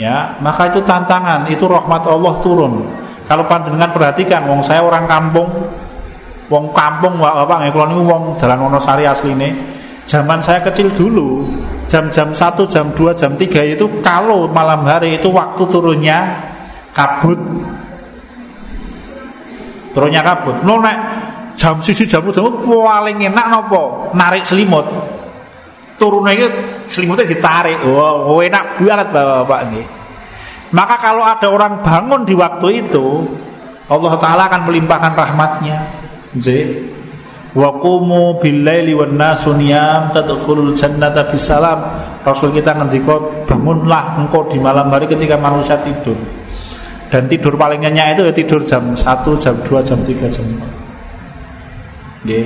Ya, 0.00 0.40
maka 0.40 0.72
itu 0.72 0.80
tantangan, 0.84 1.48
itu 1.52 1.68
rahmat 1.68 2.04
Allah 2.08 2.34
turun. 2.40 2.84
Kalau 3.28 3.44
panjenengan 3.44 3.92
perhatikan, 3.92 4.48
wong 4.48 4.64
saya 4.64 4.80
orang 4.80 5.04
kampung, 5.04 5.68
wong 6.48 6.72
kampung 6.72 7.20
apa 7.20 7.60
nggak 7.60 7.72
kalau 7.76 8.04
wong 8.04 8.22
jalan 8.40 8.56
Wonosari 8.56 9.04
asli 9.04 9.36
ini. 9.36 9.52
Zaman 10.08 10.40
saya 10.40 10.64
kecil 10.64 10.88
dulu, 10.96 11.44
jam-jam 11.86 12.34
satu, 12.34 12.66
jam 12.66 12.90
dua, 12.94 13.14
jam 13.14 13.34
tiga 13.38 13.62
itu 13.62 13.86
kalau 14.02 14.50
malam 14.50 14.82
hari 14.86 15.18
itu 15.18 15.30
waktu 15.30 15.62
turunnya 15.70 16.34
kabut 16.90 17.38
Turunnya 19.96 20.20
kabut. 20.20 20.60
Lo 20.68 20.76
nek 20.76 20.96
jam 21.56 21.80
siji 21.80 22.04
jam 22.04 22.20
jam 22.28 22.44
paling 22.60 23.16
enak 23.16 23.46
nopo 23.48 24.12
narik 24.12 24.44
selimut. 24.44 24.84
Turunnya 25.96 26.36
itu 26.36 26.48
selimutnya 26.84 27.24
ditarik. 27.24 27.80
Wow, 27.80 28.36
oh, 28.36 28.44
enak 28.44 28.76
banget 28.76 29.08
bapak 29.08 29.72
ini. 29.72 29.82
Maka 30.76 31.00
kalau 31.00 31.24
ada 31.24 31.48
orang 31.48 31.80
bangun 31.80 32.28
di 32.28 32.36
waktu 32.36 32.84
itu, 32.84 33.24
Allah 33.88 34.12
Taala 34.20 34.52
akan 34.52 34.68
melimpahkan 34.68 35.16
rahmatnya. 35.16 35.80
J. 36.36 36.46
Wa 37.56 37.72
qumu 37.80 38.36
billaili 38.36 38.92
wan 38.92 39.16
nasu 39.16 39.56
niyam 39.56 40.12
tadkhulul 40.12 40.76
jannata 40.76 41.24
bisalam. 41.32 41.80
Rasul 42.20 42.52
kita 42.52 42.76
ngendika 42.76 43.16
bangunlah 43.48 44.20
engkau 44.20 44.44
di 44.52 44.60
malam 44.60 44.92
hari 44.92 45.08
ketika 45.08 45.40
manusia 45.40 45.80
tidur. 45.80 46.20
Dan 47.08 47.24
tidur 47.32 47.56
paling 47.56 47.80
nyenyak 47.80 48.18
itu 48.18 48.22
ya 48.28 48.32
tidur 48.34 48.60
jam 48.68 48.92
1, 48.92 49.00
jam 49.40 49.56
2, 49.64 49.88
jam 49.88 49.98
3, 50.04 50.26
jam 50.26 50.44
4 50.44 52.26
Oke, 52.26 52.40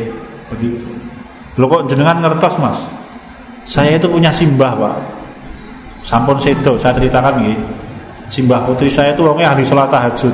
begitu. 0.54 0.86
Lo 1.58 1.66
kok 1.66 1.90
jenengan 1.90 2.20
ngertos 2.22 2.54
mas? 2.60 2.78
Saya 3.66 3.98
itu 3.98 4.06
punya 4.06 4.30
simbah 4.30 4.76
pak. 4.78 4.96
Sampun 6.06 6.38
sedo, 6.38 6.80
saya 6.80 6.96
ceritakan 6.96 7.44
gitu 7.44 7.60
Simbah 8.30 8.62
putri 8.62 8.86
saya 8.86 9.10
itu 9.10 9.26
orangnya 9.26 9.50
ahli 9.50 9.66
sholat 9.66 9.90
tahajud. 9.90 10.30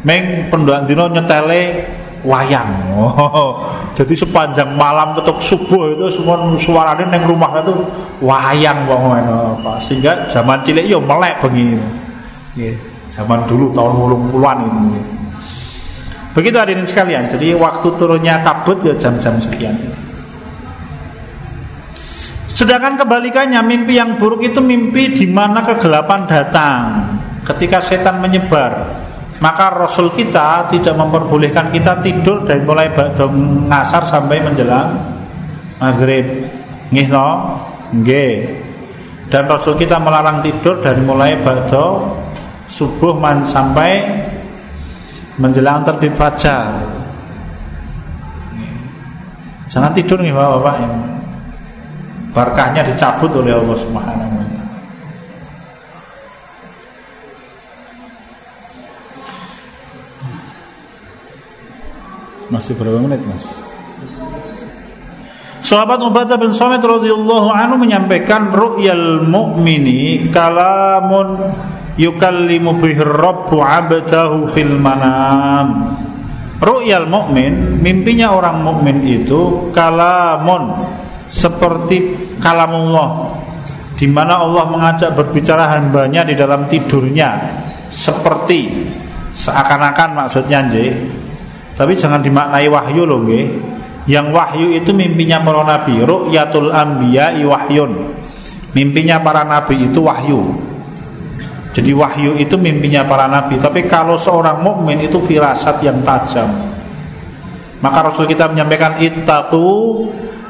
Meng 0.00 0.48
pendoan 0.48 0.88
dino 0.88 1.04
nyetele 1.12 1.84
wayang. 2.26 2.70
Oh, 2.98 3.66
Jadi 3.94 4.14
sepanjang 4.14 4.78
malam 4.78 5.14
ketuk 5.18 5.38
subuh 5.42 5.94
itu 5.94 6.06
semua 6.14 6.38
suaranya 6.58 7.06
neng 7.06 7.26
rumah 7.26 7.50
itu 7.58 7.74
wayang 8.22 8.86
pokoknya 8.86 9.58
Sehingga 9.82 10.12
zaman 10.30 10.62
cilik 10.62 10.86
yo 10.86 11.02
melek 11.02 11.38
begini 11.42 11.82
ya, 12.58 12.74
zaman 13.14 13.46
dulu 13.46 13.70
tahun 13.74 13.92
mulung 13.94 14.22
puluhan 14.30 14.58
ini. 14.66 14.98
Begitu 16.34 16.56
hadirin 16.58 16.86
sekalian 16.86 17.26
jadi 17.26 17.58
waktu 17.58 17.88
turunnya 17.98 18.38
kabut 18.42 18.78
ya 18.86 18.94
jam-jam 18.94 19.34
sekian. 19.42 19.74
Sedangkan 22.46 22.98
kebalikannya 22.98 23.62
mimpi 23.62 24.02
yang 24.02 24.18
buruk 24.18 24.42
itu 24.42 24.58
mimpi 24.58 25.14
di 25.14 25.26
mana 25.30 25.62
kegelapan 25.62 26.26
datang. 26.26 26.82
Ketika 27.46 27.78
setan 27.78 28.18
menyebar. 28.18 29.06
Maka 29.38 29.70
Rasul 29.70 30.10
kita 30.18 30.66
tidak 30.66 30.98
memperbolehkan 30.98 31.70
kita 31.70 32.02
tidur 32.02 32.42
dari 32.42 32.58
mulai 32.66 32.90
ngasar 33.70 34.02
sampai 34.10 34.42
menjelang 34.42 34.98
maghrib. 35.78 36.26
Nggih 36.90 37.06
to? 37.06 37.28
Nggih. 38.02 38.34
Dan 39.30 39.44
Rasul 39.46 39.78
kita 39.78 40.02
melarang 40.02 40.42
tidur 40.42 40.82
dari 40.82 40.98
mulai 41.04 41.38
ba'da 41.38 42.16
subuh 42.66 43.14
man 43.14 43.46
sampai 43.46 43.90
menjelang 45.38 45.86
terbit 45.86 46.18
fajar. 46.18 46.74
Jangan 49.68 49.92
tidur 49.92 50.18
nih 50.24 50.32
Bapak-bapak 50.32 50.76
Barkahnya 52.32 52.80
dicabut 52.84 53.28
oleh 53.36 53.52
Allah 53.52 53.76
Subhanahu 53.76 54.27
Masih 62.48 62.72
berapa 62.76 62.96
menit, 63.04 63.20
Mas? 63.28 63.44
Sahabat 65.60 66.00
Ubadah 66.00 66.40
bin 66.40 66.56
Samit 66.56 66.80
radhiyallahu 66.80 67.52
anhu 67.52 67.76
menyampaikan 67.76 68.56
ru'yal 68.56 69.20
mu'mini 69.28 70.32
kalamun 70.32 71.52
yukallimu 72.00 72.80
bihi 72.80 73.04
rabbu 73.04 73.60
'abdahu 73.60 74.48
fil 74.48 74.80
manam. 74.80 75.92
Ru'yal 76.58 77.04
mukmin, 77.04 77.84
mimpinya 77.84 78.32
orang 78.32 78.64
mukmin 78.64 79.04
itu 79.04 79.68
kalamun 79.76 80.72
seperti 81.28 82.16
kalamullah 82.40 83.36
di 83.94 84.08
mana 84.08 84.40
Allah 84.40 84.64
mengajak 84.72 85.12
berbicara 85.12 85.68
hambanya 85.76 86.24
di 86.24 86.32
dalam 86.32 86.64
tidurnya 86.64 87.36
seperti 87.92 88.88
seakan-akan 89.36 90.24
maksudnya 90.24 90.64
nggih 90.64 90.92
tapi 91.78 91.94
jangan 91.94 92.18
dimaknai 92.18 92.66
wahyu 92.66 93.06
loh 93.06 93.22
nggih. 93.22 93.46
Yang 94.10 94.26
wahyu 94.34 94.66
itu 94.74 94.90
mimpinya 94.90 95.38
para 95.38 95.62
nabi. 95.62 96.02
Ru'yatul 96.02 96.74
anbiya 96.74 97.38
wahyun. 97.38 98.18
Mimpinya 98.74 99.22
para 99.22 99.46
nabi 99.46 99.86
itu 99.86 100.02
wahyu. 100.02 100.58
Jadi 101.70 101.94
wahyu 101.94 102.34
itu 102.34 102.58
mimpinya 102.58 103.06
para 103.06 103.30
nabi. 103.30 103.62
Tapi 103.62 103.86
kalau 103.86 104.18
seorang 104.18 104.58
mukmin 104.58 105.06
itu 105.06 105.22
firasat 105.22 105.78
yang 105.86 106.02
tajam. 106.02 106.50
Maka 107.78 108.10
Rasul 108.10 108.26
kita 108.26 108.50
menyampaikan 108.50 108.98
ittaqu 108.98 109.70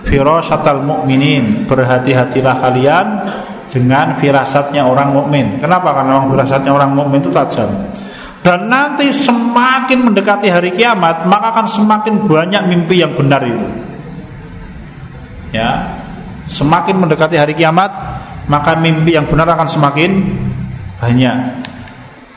firasatal 0.08 0.80
mukminin 0.80 1.68
berhati-hatilah 1.68 2.56
kalian 2.56 3.06
dengan 3.68 4.16
firasatnya 4.16 4.80
orang 4.80 5.12
mukmin. 5.12 5.60
Kenapa? 5.60 5.92
Karena 5.92 6.24
firasatnya 6.24 6.72
orang 6.72 6.96
mukmin 6.96 7.20
itu 7.20 7.28
tajam. 7.28 7.68
Dan 8.48 8.64
nanti 8.72 9.12
semakin 9.12 10.08
mendekati 10.08 10.48
hari 10.48 10.72
kiamat, 10.72 11.28
maka 11.28 11.52
akan 11.52 11.68
semakin 11.68 12.24
banyak 12.24 12.64
mimpi 12.64 13.04
yang 13.04 13.12
benar 13.12 13.44
itu. 13.44 13.68
Ya. 15.52 16.00
Semakin 16.48 16.96
mendekati 16.96 17.36
hari 17.36 17.52
kiamat, 17.52 17.92
maka 18.48 18.72
mimpi 18.80 19.20
yang 19.20 19.28
benar 19.28 19.52
akan 19.52 19.68
semakin 19.68 20.10
banyak. 20.96 21.60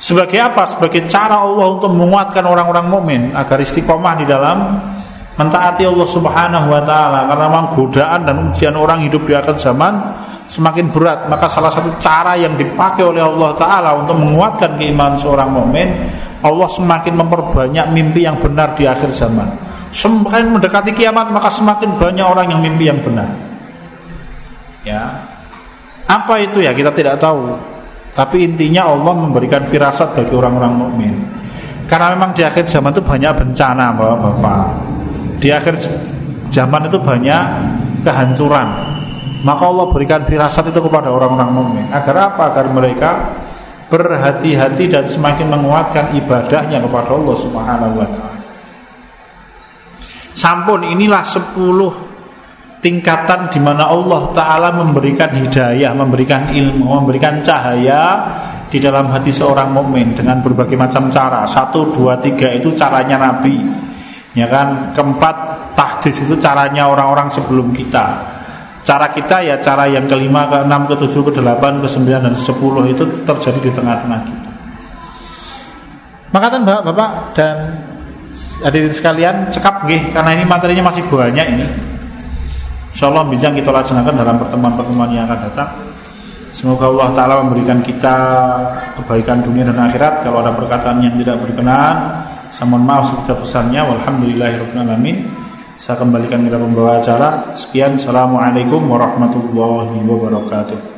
Sebagai 0.04 0.36
apa? 0.36 0.68
Sebagai 0.68 1.08
cara 1.08 1.48
Allah 1.48 1.80
untuk 1.80 1.96
menguatkan 1.96 2.44
orang-orang 2.44 2.92
mukmin 2.92 3.22
agar 3.32 3.64
istiqomah 3.64 4.20
di 4.20 4.28
dalam 4.28 4.84
mentaati 5.40 5.88
Allah 5.88 6.10
Subhanahu 6.12 6.68
wa 6.76 6.84
taala 6.84 7.32
karena 7.32 7.46
memang 7.48 7.68
godaan 7.72 8.20
dan 8.28 8.36
ujian 8.52 8.76
orang 8.76 9.08
hidup 9.08 9.24
di 9.24 9.32
akhir 9.32 9.56
zaman 9.64 10.21
semakin 10.52 10.92
berat. 10.92 11.32
Maka 11.32 11.48
salah 11.48 11.72
satu 11.72 11.96
cara 11.96 12.36
yang 12.36 12.60
dipakai 12.60 13.08
oleh 13.08 13.24
Allah 13.24 13.56
taala 13.56 13.96
untuk 14.04 14.20
menguatkan 14.20 14.76
keimanan 14.76 15.16
seorang 15.16 15.48
mukmin 15.48 15.88
Allah 16.44 16.68
semakin 16.68 17.16
memperbanyak 17.16 17.86
mimpi 17.96 18.28
yang 18.28 18.36
benar 18.44 18.76
di 18.76 18.84
akhir 18.84 19.16
zaman. 19.16 19.48
Semakin 19.96 20.60
mendekati 20.60 20.92
kiamat 20.92 21.32
maka 21.32 21.48
semakin 21.48 21.96
banyak 21.96 22.26
orang 22.28 22.52
yang 22.52 22.60
mimpi 22.60 22.92
yang 22.92 23.00
benar. 23.00 23.32
Ya. 24.84 25.24
Apa 26.12 26.44
itu? 26.44 26.60
Ya 26.60 26.76
kita 26.76 26.92
tidak 26.92 27.24
tahu. 27.24 27.56
Tapi 28.12 28.44
intinya 28.44 28.92
Allah 28.92 29.16
memberikan 29.16 29.64
firasat 29.72 30.20
bagi 30.20 30.36
orang-orang 30.36 30.74
mukmin 30.76 31.16
karena 31.92 32.16
memang 32.16 32.32
di 32.32 32.40
akhir 32.40 32.72
zaman 32.72 32.96
itu 32.96 33.04
banyak 33.04 33.32
bencana 33.36 33.92
Bapak-bapak. 33.92 34.64
Di 35.44 35.52
akhir 35.52 35.76
zaman 36.48 36.88
itu 36.88 36.96
banyak 36.96 37.44
kehancuran. 38.08 38.68
Maka 39.42 39.64
Allah 39.66 39.90
berikan 39.90 40.22
firasat 40.22 40.70
itu 40.70 40.80
kepada 40.86 41.10
orang-orang 41.10 41.50
mukmin. 41.50 41.86
Agar 41.90 42.34
apa? 42.34 42.54
Agar 42.54 42.66
mereka 42.70 43.12
berhati-hati 43.92 44.88
dan 44.88 45.06
semakin 45.10 45.52
menguatkan 45.52 46.16
ibadahnya 46.16 46.80
kepada 46.80 47.10
Allah 47.12 47.36
Subhanahu 47.36 47.94
wa 48.00 48.08
taala. 48.08 48.40
Sampun 50.32 50.88
inilah 50.88 51.28
sepuluh 51.28 51.92
tingkatan 52.80 53.52
di 53.52 53.60
mana 53.60 53.92
Allah 53.92 54.32
taala 54.32 54.72
memberikan 54.72 55.36
hidayah, 55.36 55.92
memberikan 55.92 56.56
ilmu, 56.56 57.04
memberikan 57.04 57.44
cahaya 57.44 58.02
di 58.72 58.80
dalam 58.80 59.12
hati 59.12 59.36
seorang 59.36 59.76
mukmin 59.76 60.16
dengan 60.16 60.40
berbagai 60.40 60.80
macam 60.80 61.12
cara. 61.12 61.44
Satu, 61.44 61.92
dua, 61.92 62.16
tiga 62.18 62.48
itu 62.56 62.72
caranya 62.72 63.20
Nabi. 63.20 63.60
Ya 64.32 64.48
kan 64.48 64.96
keempat 64.96 65.36
tahdis 65.76 66.24
itu 66.24 66.40
caranya 66.40 66.88
orang-orang 66.88 67.28
sebelum 67.28 67.76
kita. 67.76 68.40
Cara 68.82 69.14
kita 69.14 69.46
ya 69.46 69.56
cara 69.62 69.86
yang 69.86 70.10
kelima, 70.10 70.50
ke 70.50 70.66
enam, 70.66 70.90
ke 70.90 70.98
tujuh, 70.98 71.22
ke 71.30 71.32
delapan, 71.38 71.78
ke 71.82 71.88
sembilan 71.88 72.32
dan 72.32 72.36
sepuluh 72.38 72.90
itu 72.90 73.06
terjadi 73.22 73.60
di 73.62 73.72
tengah-tengah 73.72 74.20
kita. 74.26 74.50
Makatan 76.32 76.64
bapak, 76.64 76.84
bapak 76.90 77.12
dan 77.36 77.56
hadirin 78.64 78.94
sekalian 78.96 79.52
cekap 79.52 79.86
gih 79.86 80.16
karena 80.16 80.32
ini 80.34 80.44
materinya 80.48 80.90
masih 80.90 81.04
banyak 81.06 81.46
ini. 81.46 81.68
Insya 82.92 83.12
Allah 83.12 83.28
bisa 83.28 83.52
kita 83.54 83.70
laksanakan 83.70 84.14
dalam 84.18 84.36
pertemuan-pertemuan 84.40 85.12
yang 85.14 85.30
akan 85.30 85.40
datang. 85.52 85.72
Semoga 86.52 86.92
Allah 86.92 87.08
Ta'ala 87.16 87.34
memberikan 87.48 87.80
kita 87.80 88.16
kebaikan 89.00 89.40
dunia 89.40 89.64
dan 89.72 89.88
akhirat 89.88 90.28
Kalau 90.28 90.44
ada 90.44 90.52
perkataan 90.52 91.00
yang 91.00 91.16
tidak 91.16 91.40
berkenan 91.40 92.28
saya 92.52 92.68
mohon 92.68 92.84
maaf 92.84 93.08
sebesar 93.08 93.40
besarnya. 93.40 93.88
Walhamdulillahirobbilalamin. 93.88 95.18
Saya 95.82 95.98
kembalikan 95.98 96.46
kepada 96.46 96.62
pembawa 96.62 97.02
acara. 97.02 97.58
Sekian. 97.58 97.98
Assalamualaikum 97.98 98.86
warahmatullahi 98.86 99.98
wabarakatuh. 100.06 100.91